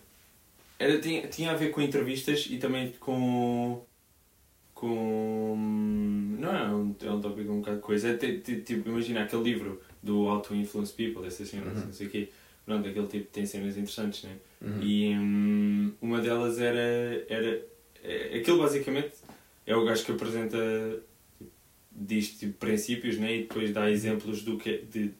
[0.79, 3.85] Era, tinha, tinha a ver com entrevistas e também com.
[4.75, 5.57] com.
[6.39, 8.09] Não é um, é um tópico um bocado de coisa.
[8.11, 11.87] É ti- ti- tipo, imagina aquele livro do How to Influence People, essas cenas, Uhum.
[11.87, 12.29] não sei o quê.
[12.67, 14.37] Pronto, aquele tipo tem cenas interessantes, né?
[14.63, 14.83] Uhum.
[14.83, 15.54] E hum,
[16.05, 17.25] uma delas era.
[17.29, 17.63] era
[18.03, 19.13] é, aquilo basicamente
[19.67, 20.59] é o gajo que apresenta.
[21.39, 21.51] Tipo,
[21.91, 23.37] diz tipo, princípios né?
[23.37, 25.11] e depois dá exemplos do que é- de,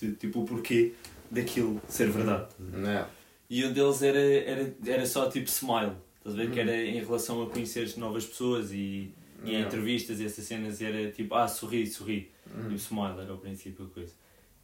[0.00, 0.92] de, tipo o porquê
[1.30, 2.48] daquilo ser verdade.
[2.58, 3.06] Não é?
[3.50, 6.50] E um deles era, era, era só tipo smile, estás a ver?
[6.50, 6.68] Que Uhum.
[6.68, 9.12] era em relação a conhecer novas pessoas e, e
[9.44, 9.66] em Yeah.
[9.66, 12.30] entrevistas e essas cenas era tipo, ah, sorri, sorri.
[12.54, 12.62] Uhum.
[12.62, 14.12] Tipo, smile era o princípio da coisa.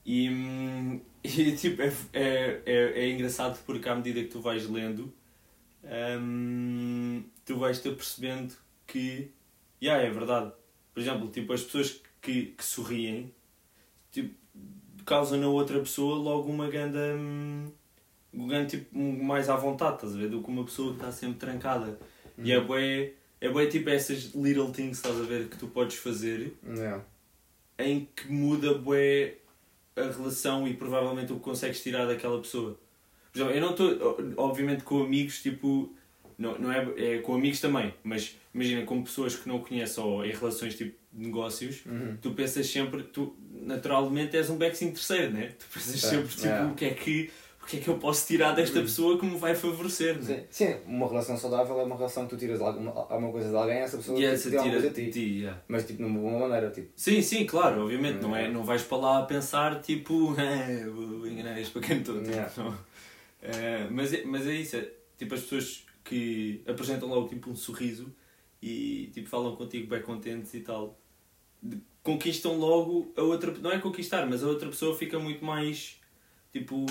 [0.07, 4.67] E, hum, e tipo, é, é, é, é engraçado porque à medida que tu vais
[4.69, 5.13] lendo,
[5.85, 8.55] hum, tu vais-te apercebendo
[8.87, 9.31] que,
[9.83, 10.53] yeah, é verdade.
[10.93, 13.33] Por exemplo, tipo, as pessoas que, que sorriem,
[14.11, 14.35] tipo,
[15.05, 16.99] causam na outra pessoa logo uma grande,
[18.33, 20.29] um grande tipo, mais à vontade, estás a ver?
[20.29, 21.99] Do que uma pessoa que está sempre trancada.
[22.39, 25.97] E é bué, é bué tipo essas little things, estás a ver, que tu podes
[25.97, 27.01] fazer é?
[27.79, 29.37] em que muda bué
[29.97, 32.79] a relação e provavelmente o que consegues tirar daquela pessoa.
[33.35, 35.93] Eu não estou, obviamente, com amigos, tipo,
[36.39, 40.25] não, não é, é com amigos também, mas imagina com pessoas que não conheces ou
[40.25, 42.17] em relações tipo de negócios, Uhum.
[42.21, 45.53] tu pensas sempre, tu naturalmente és um backseat terceiro, né?
[45.59, 46.65] Tu pensas É, sempre, tipo, é.
[46.67, 47.31] o que é que.
[47.63, 50.45] O que é que eu posso tirar desta pessoa que me vai favorecer, né?
[50.51, 53.55] Sim, sim, uma relação saudável é uma relação que tu tiras alguma, alguma coisa de
[53.55, 55.11] alguém e essa pessoa E tipo, tira alguma coisa de ti.
[55.13, 55.63] ti, yeah.
[55.69, 56.89] Mas tipo, de uma boa maneira, tipo.
[56.97, 58.23] Sim, sim, claro, obviamente.
[58.23, 58.49] Não, é, É.
[58.51, 62.17] não vais para lá a pensar tipo, "Eh, vou enganar este para quem estou.
[63.43, 67.57] Eh, mas, é, mas é isso, é, tipo as pessoas que apresentam logo tipo um
[67.57, 68.13] sorriso
[68.63, 70.99] e tipo falam contigo bem contentes e tal.
[72.03, 73.53] Conquistam logo a outra.
[73.59, 75.99] Não é conquistar, mas a outra pessoa fica muito mais.
[76.53, 76.85] Tipo.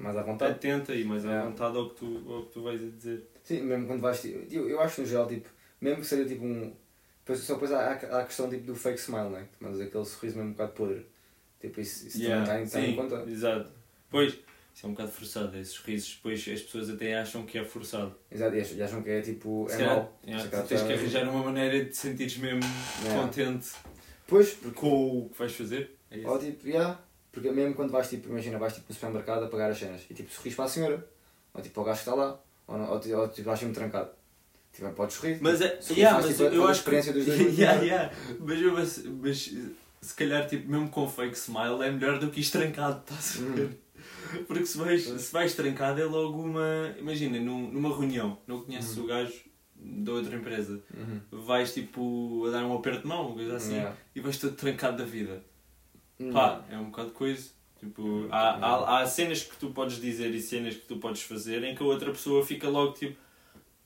[0.00, 0.52] Mais à vontade.
[0.52, 1.42] atenta e mais à É.
[1.42, 3.28] vontade ao que, tu, ao que tu vais a dizer.
[3.42, 4.20] Sim, mesmo quando vais.
[4.22, 5.48] tipo, Eu, eu acho no geral, tipo,
[5.80, 6.72] mesmo que seja tipo um.
[7.34, 9.48] Só depois há, há a questão tipo, do fake smile, né?
[9.58, 11.06] Mas aquele sorriso mesmo um bocado podre.
[11.60, 13.24] Tipo, isso, isso Yeah, também está em, sim, conta.
[13.28, 13.70] Exato.
[14.10, 14.38] Pois,
[14.74, 15.56] isso é um bocado forçado.
[15.56, 18.14] Esses risos, depois as pessoas até acham que é forçado.
[18.30, 19.66] Exato, e ach- acham que é tipo.
[19.70, 20.18] É calhar, mau.
[20.24, 22.60] calhar tu tens que arranjar uma maneira de te sentires mesmo
[23.04, 23.22] Yeah.
[23.22, 23.68] contente
[24.26, 25.96] Pois, com o que vais fazer.
[26.10, 26.28] É isso.
[26.28, 26.98] ou tipo, yeah,
[27.30, 30.14] porque mesmo quando vais tipo, imagina, vais tipo no supermercado a pagar as cenas e
[30.14, 31.08] tipo sorris para a senhora,
[31.52, 33.58] ou tipo para o gajo que está lá, ou, não- ou, ti- ou tipo vais
[33.60, 34.10] sempre trancado.
[34.72, 35.38] Tipo, podes sorrir.
[35.40, 36.94] Mas, tipo, é, sorris yeah, faz, mas tipo, eu acho que.
[36.96, 37.58] experiência dos dois.
[37.58, 38.10] yeah, yeah.
[38.40, 39.52] Mas, mas, mas
[40.00, 43.54] se calhar, tipo, mesmo com fake smile, é melhor do que isto trancado, estás a
[43.54, 43.78] ver?
[44.46, 46.94] Porque se vais, se vais trancado é logo uma.
[46.98, 49.32] Imagina, num, numa reunião, não conheces o gajo
[49.76, 51.42] da outra empresa, Uhum.
[51.42, 53.96] vais tipo a dar um aperto de mão, uma coisa assim, Yeah.
[54.14, 55.44] e vais todo trancado da vida.
[56.18, 56.32] Uhum.
[56.32, 57.50] Pá, é um bocado de coisa.
[57.78, 61.62] Tipo, há, há, há cenas que tu podes dizer e cenas que tu podes fazer
[61.64, 63.14] em que a outra pessoa fica logo tipo,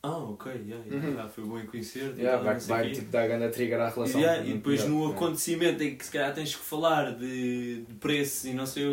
[0.02, 1.12] ah, ok, yeah, yeah, Uhum.
[1.14, 2.14] yeah, foi bom em conhecer.
[2.16, 4.20] Yeah, vai, vai tipo, dar grande trigger à relação.
[4.20, 7.94] Yeah, e depois Yeah, no acontecimento em que se calhar tens que falar de, de
[7.94, 8.84] preços e não sei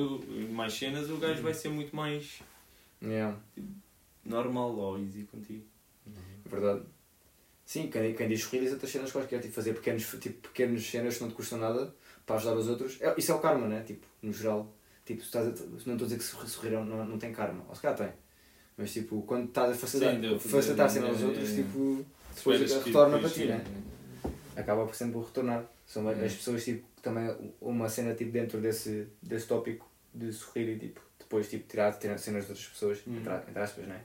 [0.52, 2.42] mais cenas, o gajo vai ser muito mais
[4.24, 5.64] normal ou easy contigo.
[6.46, 6.84] verdade.
[7.66, 11.24] Sim, quem, quem diz diz outras cenas quaisquer, tipo fazer pequenos, tipo, pequenas cenas que
[11.24, 11.94] não te custam nada
[12.26, 13.02] para ajudar os outros.
[13.02, 13.82] É, isso é o karma, né?
[13.84, 14.72] Tipo, no geral.
[15.04, 17.82] Tipo, estás a, não estou a dizer que sorrir não, não tem karma, ou se
[17.82, 18.10] calhar tem.
[18.78, 21.56] Mas tipo, quando estás a facilitar, Sim, facilitar a cena aos outros, é.
[21.56, 23.64] tipo, depois retorna para ti, né?
[24.56, 25.66] acaba por sempre retornar.
[25.86, 26.26] São É.
[26.26, 31.00] as pessoas, tipo, também uma cena tipo, dentro desse, desse tópico de sorrir e tipo,
[31.20, 33.18] depois tipo, tirar, tirar cenas de outras pessoas, Uhum.
[33.18, 34.02] entre, aspas, né?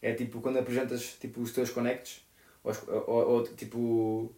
[0.00, 2.24] É tipo quando apresentas tipo, os teus connects,
[2.62, 2.72] ou,
[3.06, 4.32] ou, ou, tipo,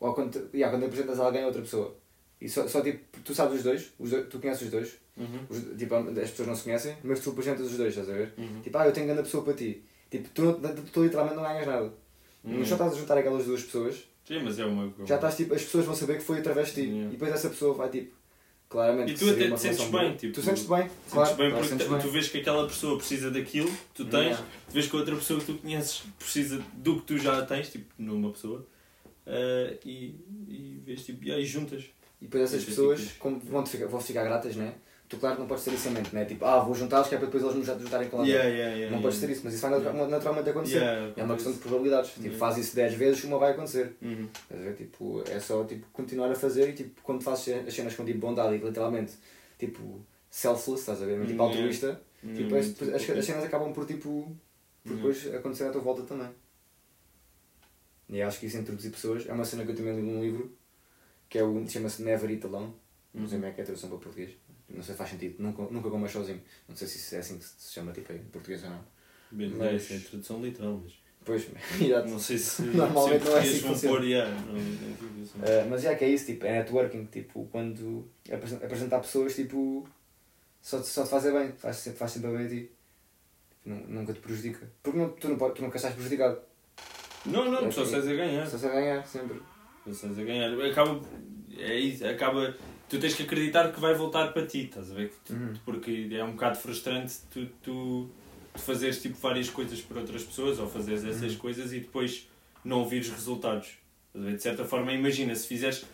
[0.00, 1.94] ou quando, yeah, quando apresentas alguém a outra pessoa.
[2.40, 5.40] E só, só tipo, tu sabes os dois, os dois tu conheces os dois, Uhum.
[5.50, 8.32] os, tipo, as pessoas não se conhecem, mas tu apresentas os dois, estás a ver?
[8.38, 8.60] Uhum.
[8.62, 9.82] Tipo, ah, eu tenho grande pessoa para ti.
[10.10, 11.84] Tipo, tu, não- tu, tu literalmente não ganhas nada.
[12.44, 12.58] Uhum.
[12.58, 14.92] Mas só estás a juntar aquelas duas pessoas Sim, mas é uma.
[15.06, 16.80] já estás tipo, as pessoas vão saber que foi através de ti.
[16.88, 17.08] Yeah.
[17.08, 18.14] E depois essa pessoa vai tipo,
[18.68, 19.12] claramente.
[19.12, 20.14] E tu até te sentes bem, boa.
[20.16, 21.36] tipo, tu sentes-te bem, Sentes claro.
[21.36, 21.98] bem porque sentes bem.
[22.00, 24.46] tu vês que aquela pessoa precisa daquilo que tu tens, Yeah.
[24.68, 27.70] tu vês que a outra pessoa que tu conheces precisa do que tu já tens,
[27.70, 28.66] tipo, numa pessoa,
[29.26, 30.14] eh, e,
[30.48, 31.84] e vês tipo, e aí juntas.
[32.20, 33.10] E depois essas Sim, pessoas, sim.
[33.18, 34.74] como vão ficar, vão ficar gratas, né?
[35.12, 36.24] Tu claro que não podes ter isso em mente, né?
[36.24, 38.32] Tipo, ah, vou juntá-los que é para depois eles me juntarem com alguém.
[38.32, 40.82] Yeah, yeah, yeah, não podes ter isso, mas isso vai natu- naturalmente acontecer.
[41.14, 42.12] É uma questão de probabilidades.
[42.14, 43.94] Tipo, faz isso 10 vezes, uma vai acontecer.
[44.00, 44.26] Uhum.
[44.50, 44.74] Ver?
[44.74, 48.20] Tipo, é só tipo, continuar a fazer e tipo, quando fazes as cenas com tipo,
[48.20, 49.12] bondade e literalmente
[49.58, 51.18] tipo, selfless, estás a ver?
[51.26, 51.44] Tipo, Yeah.
[51.44, 52.00] altruísta,
[52.34, 52.58] tipo, Uhum.
[52.58, 54.34] as, as, as cenas acabam por tipo,
[54.82, 54.96] por Yeah.
[55.20, 56.28] depois acontecer à tua volta também.
[58.08, 60.52] E acho que isso introduzir pessoas é uma cena que eu também li num livro
[61.28, 62.72] que é o chama-se Never Eat Alone.
[63.14, 63.42] Não sei Uhum.
[63.42, 64.30] como é que é a tradução para português.
[64.74, 65.36] Não sei se faz sentido.
[65.42, 66.40] Nunca, nunca comas sozinho.
[66.68, 68.84] Não sei se isso é assim que se chama tipo, em português ou não.
[69.30, 70.92] Bem, Mas- Essa é a tradução literal, mas
[71.24, 71.46] Pois,
[71.80, 72.08] exato.
[72.08, 75.36] não sei se Normalmente se não é assim que vão pôr, yeah, não, não isso.
[75.38, 79.88] Uh, mas já que é isso, tipo, é networking, tipo, quando apresen- apresentar pessoas, tipo,
[80.60, 82.70] só te, só te faz bem, faz, sempre- faz sempre bem a ti.
[83.64, 84.68] Nu- Nunca te prejudica.
[84.82, 86.40] Porque não, tu, não, tu nunca estás prejudicado.
[87.24, 87.92] Não, não, É só assim.
[87.92, 88.44] sais a ganhar.
[88.46, 89.40] Só se a ganhar, sempre.
[89.84, 90.50] Tu estás a ganhar.
[90.60, 91.00] Acaba.
[91.56, 92.56] É isso, acaba.
[92.92, 95.10] Tu tens que acreditar que vai voltar para ti, estás a ver?
[95.30, 95.54] Uhum.
[95.64, 98.10] Porque é um bocado frustrante tu, tu,
[98.52, 101.38] tu fazeres tipo, várias coisas por outras pessoas ou fazeres essas Uhum.
[101.38, 102.28] coisas e depois
[102.62, 103.78] não vires resultados.
[104.08, 104.36] Estás a ver?
[104.36, 105.86] De certa forma, imagina, se fizeres.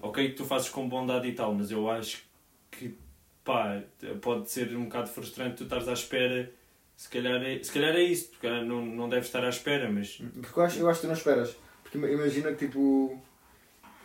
[0.00, 2.22] Ok, que tu fazes com bondade e tal, mas eu acho
[2.70, 2.96] que
[3.44, 3.82] pá,
[4.22, 6.50] pode ser um bocado frustrante tu estares à espera.
[6.96, 10.16] Se calhar é, se calhar é isso, porque não, não deves estar à espera, mas.
[10.40, 11.54] Porque eu acho, eu acho que tu não esperas.
[11.82, 13.22] Porque ima- imagina que, tipo,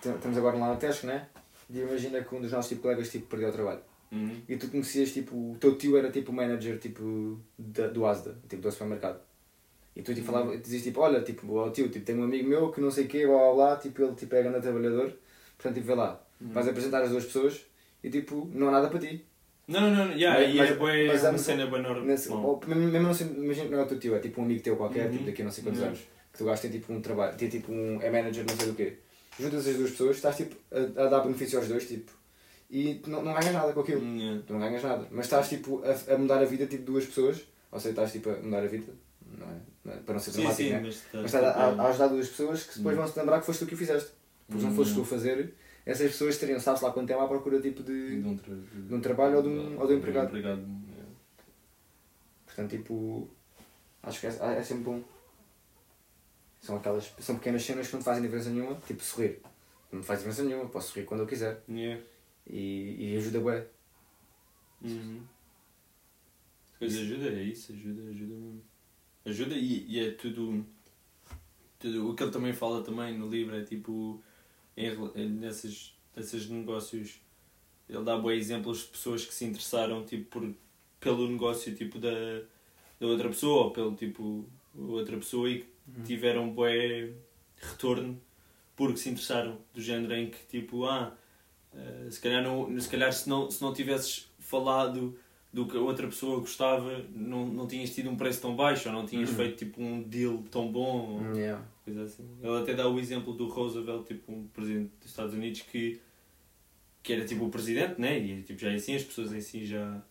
[0.03, 1.27] estamos agora lá na Tesco, né?
[1.73, 3.81] E imagina que um dos nossos tipo, colegas, tipo, perdeu o trabalho.
[4.11, 4.35] Uhum.
[4.47, 8.37] E tu conhecias, tipo, o teu tio era, tipo, o manager, tipo, da, do Asda,
[8.47, 9.19] tipo, do supermercado.
[9.95, 12.71] E tu, tipo, falava, dizias, tipo, olha, tipo, ó tio, tipo, tenho um amigo meu
[12.71, 15.13] que não sei o quê, blá, blá, blá, tipo, ele, tipo, é grande trabalhador.
[15.57, 16.21] Portanto, tipo, vê lá.
[16.39, 17.65] Vais apresentar as duas pessoas
[18.03, 19.23] e, tipo, não há nada para ti.
[19.67, 22.45] Não, não, não, yeah, Mas- e é, bué- mas é uma cena normal.
[22.45, 24.61] Ou, mesmo, não sendo, imagina que não é o teu tio, é tipo um amigo
[24.61, 25.11] teu qualquer, Uhum.
[25.13, 25.87] tipo daqui a não sei quantos Uhum.
[25.87, 25.99] anos,
[26.33, 28.97] que tu gastas tipo um trabalho, tem tipo um, é manager não sei do quê.
[29.39, 32.11] Juntas as duas pessoas, estás tipo a, a dar benefício aos dois, tipo,
[32.69, 34.01] e tu não, não ganhas nada com aquilo.
[34.03, 34.41] Yeah.
[34.45, 37.05] Tu não ganhas nada, mas estás tipo a, a mudar a vida tipo de duas
[37.05, 37.41] pessoas,
[37.71, 38.93] ou seja, estás tipo a mudar a vida,
[39.37, 39.55] não é?
[39.85, 39.97] Não é?
[39.97, 40.81] Para não ser Sim, dramático, sim, né?
[40.85, 41.03] mas.
[41.13, 43.65] Mas estás a, a, ajudar duas pessoas que depois vão se lembrar que foste tu
[43.67, 44.11] que o fizeste.
[44.47, 45.53] Porque se não fosses tu a fazer,
[45.85, 48.27] essas pessoas teriam, sabe-se lá quanto tempo à procura tipo de de.
[48.27, 50.37] um, tra- de um trabalho ou de um- ou de um empregado.
[50.37, 50.61] yeah.
[52.45, 53.29] Portanto, tipo,
[54.03, 55.01] acho que é, é sempre bom.
[56.63, 59.41] São aquelas, são pequenas cenas que não te fazem diferença nenhuma, tipo sorrir.
[59.91, 61.61] não faz diferença nenhuma, posso rir quando eu quiser.
[61.67, 62.01] Yeah.
[62.47, 63.67] E, e ajuda bué.
[64.81, 65.21] Uhum.
[66.79, 68.63] Pois ajuda, é isso, ajuda, ajuda mesmo.
[69.25, 70.65] Ajuda e, e é tudo,
[71.77, 72.09] tudo.
[72.09, 74.23] O que ele também fala também no livro é tipo.
[74.77, 77.19] Em- nesses, nesses negócios.
[77.89, 80.55] Ele dá bons exemplos de pessoas que se interessaram tipo, por,
[81.01, 82.09] pelo negócio tipo, da,
[83.01, 85.72] da outra pessoa ou pelo tipo outra pessoa e que
[86.05, 87.13] tiveram bué
[87.57, 88.19] retorno
[88.75, 91.15] porque se interessaram do género em que tipo ah
[91.75, 95.17] eh, se calhar não se calhar se não se não tivesses falado
[95.51, 98.95] do que a outra pessoa gostava não, não tinhas tido um preço tão baixo ou
[98.95, 99.35] não tinhas Uhum.
[99.35, 101.63] feito tipo um deal tão bom ou Yeah.
[101.85, 105.61] coisa assim ele até dá o exemplo do Roosevelt tipo um presidente dos Estados Unidos
[105.61, 106.01] que
[107.03, 110.01] que era tipo o presidente né e tipo já assim as pessoas em si já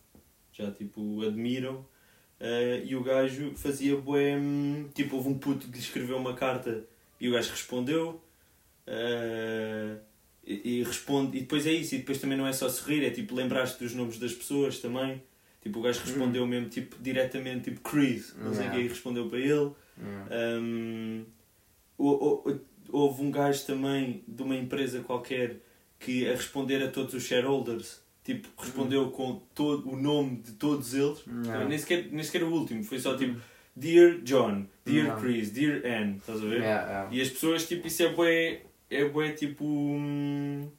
[0.53, 1.85] já tipo admiram
[2.39, 6.33] eh, e o gajo fazia bué, hum, tipo houve um puto que lhe escreveu uma
[6.33, 6.83] carta
[7.19, 8.21] e o gajo respondeu
[8.87, 9.95] eh,
[10.45, 13.09] e, e responde e depois é isso e depois também não é só sorrir é
[13.09, 15.21] tipo lembrar-te dos nomes das pessoas também
[15.61, 18.75] tipo o gajo respondeu mesmo tipo diretamente tipo Chris não sei Yeah.
[18.77, 20.59] que e respondeu para ele Yeah.
[20.59, 21.23] um,
[21.97, 25.57] hou- hou- houve um gajo também de uma empresa qualquer
[25.99, 30.93] que a responder a todos os shareholders tipo respondeu com todo o nome de todos
[30.93, 31.65] eles Yeah.
[31.67, 33.39] nem, sequer, nem sequer o último foi só tipo
[33.75, 35.21] Dear John, Dear Yeah.
[35.21, 36.59] Chris, Dear Anne estás a ver?
[36.61, 37.15] Yeah, yeah.
[37.15, 40.69] e as pessoas tipo isso é bué é bué tipo hum,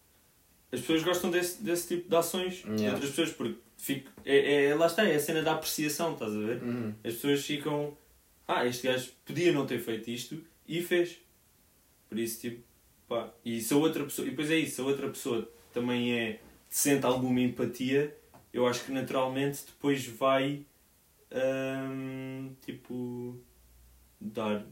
[0.72, 2.92] as pessoas gostam desse, desse tipo de ações de Yeah.
[2.92, 6.38] outras pessoas porque fico, é, é, lá está, é a cena da apreciação estás a
[6.38, 6.62] ver?
[6.62, 6.94] Uhum.
[7.04, 7.96] as pessoas ficam
[8.46, 11.18] ah, este gajo podia não ter feito isto e fez.
[12.08, 12.62] Por isso, tipo,
[13.08, 13.30] pá.
[13.44, 16.40] E se a outra pessoa, e depois é isso, se a outra pessoa também é,
[16.76, 18.12] sente alguma empatia,
[18.52, 20.66] eu acho que naturalmente depois vai,
[21.32, 23.38] hum, tipo,
[24.20, 24.66] dar,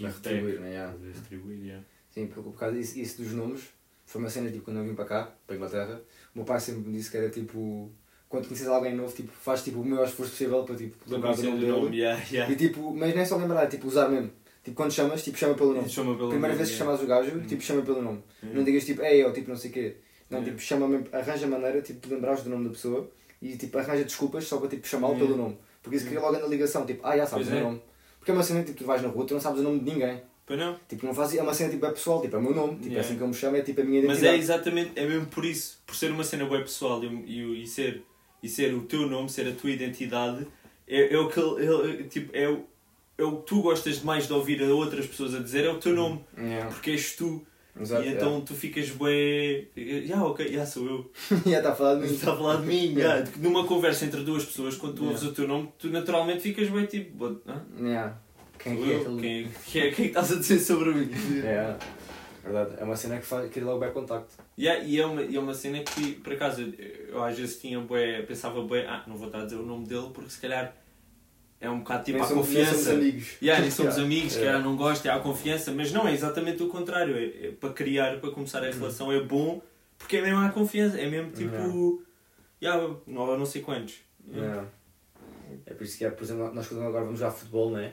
[0.00, 0.70] Vai retribuir, né?
[0.70, 0.96] Yeah.
[1.14, 1.84] Retribuir, yeah.
[2.10, 3.64] Sim, porque por causa disso, isso dos números,
[4.06, 6.00] foi uma cena tipo quando eu vim para cá, para a Inglaterra,
[6.34, 7.90] o meu pai sempre me disse que era tipo,
[8.30, 11.42] quando conheces alguém novo, tipo, faz tipo, o maior esforço possível para tipo, lembrar do
[11.42, 11.70] nome dele.
[11.70, 12.50] nome, yeah, yeah.
[12.50, 14.30] E tipo, mas não é só lembrar, é tipo usar mesmo.
[14.64, 15.86] Tipo, quando chamas, tipo, chama pelo nome.
[15.88, 16.96] Chama pelo Primeira nome, vez que yeah.
[16.98, 17.46] chamas o gajo, Hum.
[17.46, 18.22] tipo, chama pelo nome.
[18.42, 19.96] Não digas tipo, ei, ou tipo, não sei o quê.
[20.28, 20.44] Não, Yeah.
[20.50, 23.08] tipo, chama arranja maneira, tipo, de lembrares do nome da pessoa
[23.40, 25.32] e tipo, arranja desculpas só para tipo, chamá-lo Yeah.
[25.34, 25.58] pelo nome.
[25.82, 27.64] Porque isso cria logo na ligação, tipo, ah, já sabes Pois o meu é.
[27.70, 27.82] nome.
[28.18, 29.90] Porque é uma cena, tipo, tu vais na rua, tu não sabes o nome de
[29.92, 30.20] ninguém.
[30.44, 30.76] Pois não?
[30.88, 32.72] Tipo, não faz, é uma cena, tipo, é pessoal, tipo, é o meu nome.
[32.74, 33.08] Tipo, é Yeah.
[33.08, 34.36] assim que eu me chamo, é tipo a minha Mas identidade.
[34.36, 37.66] é exatamente, é mesmo por isso, por ser uma cena web pessoal e, e, e
[37.68, 38.02] ser,
[38.42, 40.44] e ser o teu nome, ser a tua identidade,
[40.88, 42.64] é, é o que ele, ele- tipo, é o,
[43.18, 45.78] é o que tu gostas mais de ouvir a outras pessoas a dizer, é o
[45.78, 46.68] teu nome, Yeah.
[46.70, 47.46] porque és tu.
[47.78, 49.66] Exato, e então tu ficas bué.
[50.06, 51.12] Já, ok, já sou eu.
[51.46, 51.50] yeah.
[51.50, 52.14] já está a falar de mim.
[52.14, 52.94] Está a falar de mim.
[52.96, 53.24] Yeah.
[53.24, 53.32] já.
[53.38, 55.18] Numa conversa entre duas pessoas, quando tu Yeah.
[55.18, 57.38] ouves o teu nome, tu naturalmente ficas bem tipo.
[57.46, 58.18] "Ah, Yeah.
[58.58, 59.00] Quem sou é que é eu?
[59.02, 59.20] aquele?
[59.20, 61.10] Quem, é- quem, é, quem é que estás a dizer sobre mim?
[61.44, 61.76] É,
[62.42, 62.74] verdade.
[62.78, 64.32] É uma cena que faz, cria logo bem contacto.
[64.58, 66.72] Yeah, e é uma, e é uma cena que, por acaso,
[67.08, 69.86] eu, às vezes tinha bué, pensava bué, ah, não vou estar a dizer o nome
[69.86, 70.74] dele porque se calhar
[71.60, 72.84] é um bocado tipo Nem a somos- nem confiança.
[72.84, 73.28] somos amigos.
[73.42, 74.04] Yeah, nem somos Yeah.
[74.04, 74.58] amigos, que Yeah.
[74.58, 74.64] yeah.
[74.68, 77.16] não gosta, há confiança, mas não, é exatamente o contrário.
[77.16, 79.60] É, é para criar, para começar a relação é bom
[79.98, 81.54] porque é mesmo a confiança, é mesmo tipo.
[81.54, 82.02] Yeah.
[82.78, 83.96] Yeah, não, não sei quantos.
[84.30, 84.66] Yeah.
[85.64, 87.92] É por isso que, é, por exemplo, nós quando agora vamos jogar futebol, não é?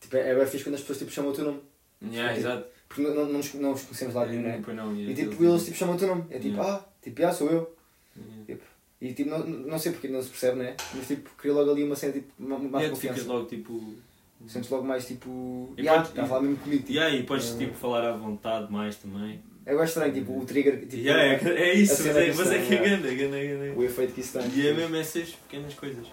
[0.00, 1.60] Tipo, é, é bem fixe quando as pessoas tipo, chamam o teu nome.
[2.02, 2.66] Yeah, exato.
[2.88, 4.60] Porque não, não, não, nos, não nos conhecemos lá de nenhum, não é?
[4.64, 6.24] Pois não, E tipo, eles tipo, chamam o teu nome.
[6.30, 7.76] É tipo, ah, tipo, ah, sou eu.
[8.48, 8.64] Yeah.
[9.00, 10.76] E tipo, não, não sei porque não se percebe, não é?
[10.94, 13.32] Mas tipo, cria logo ali uma cena, tipo, ma- mais tu ficas confiança.
[13.32, 13.94] logo tipo.
[14.46, 15.72] Sentes logo mais tipo.
[15.76, 16.82] E Yeah, podes- está a falar mesmo comigo.
[16.82, 16.92] Tipo.
[16.92, 17.58] Yeah, e podes É.
[17.58, 19.40] tipo, falar à vontade mais também.
[19.66, 20.80] Eu gosto estranho, tipo, o trigger.
[20.80, 23.78] Tipo, Yeah, é, é isso, mas é, que é é grande, é grande, é grande.
[23.78, 24.48] O efeito que isso tem.
[24.54, 26.06] E é mesmo essas pequenas coisas.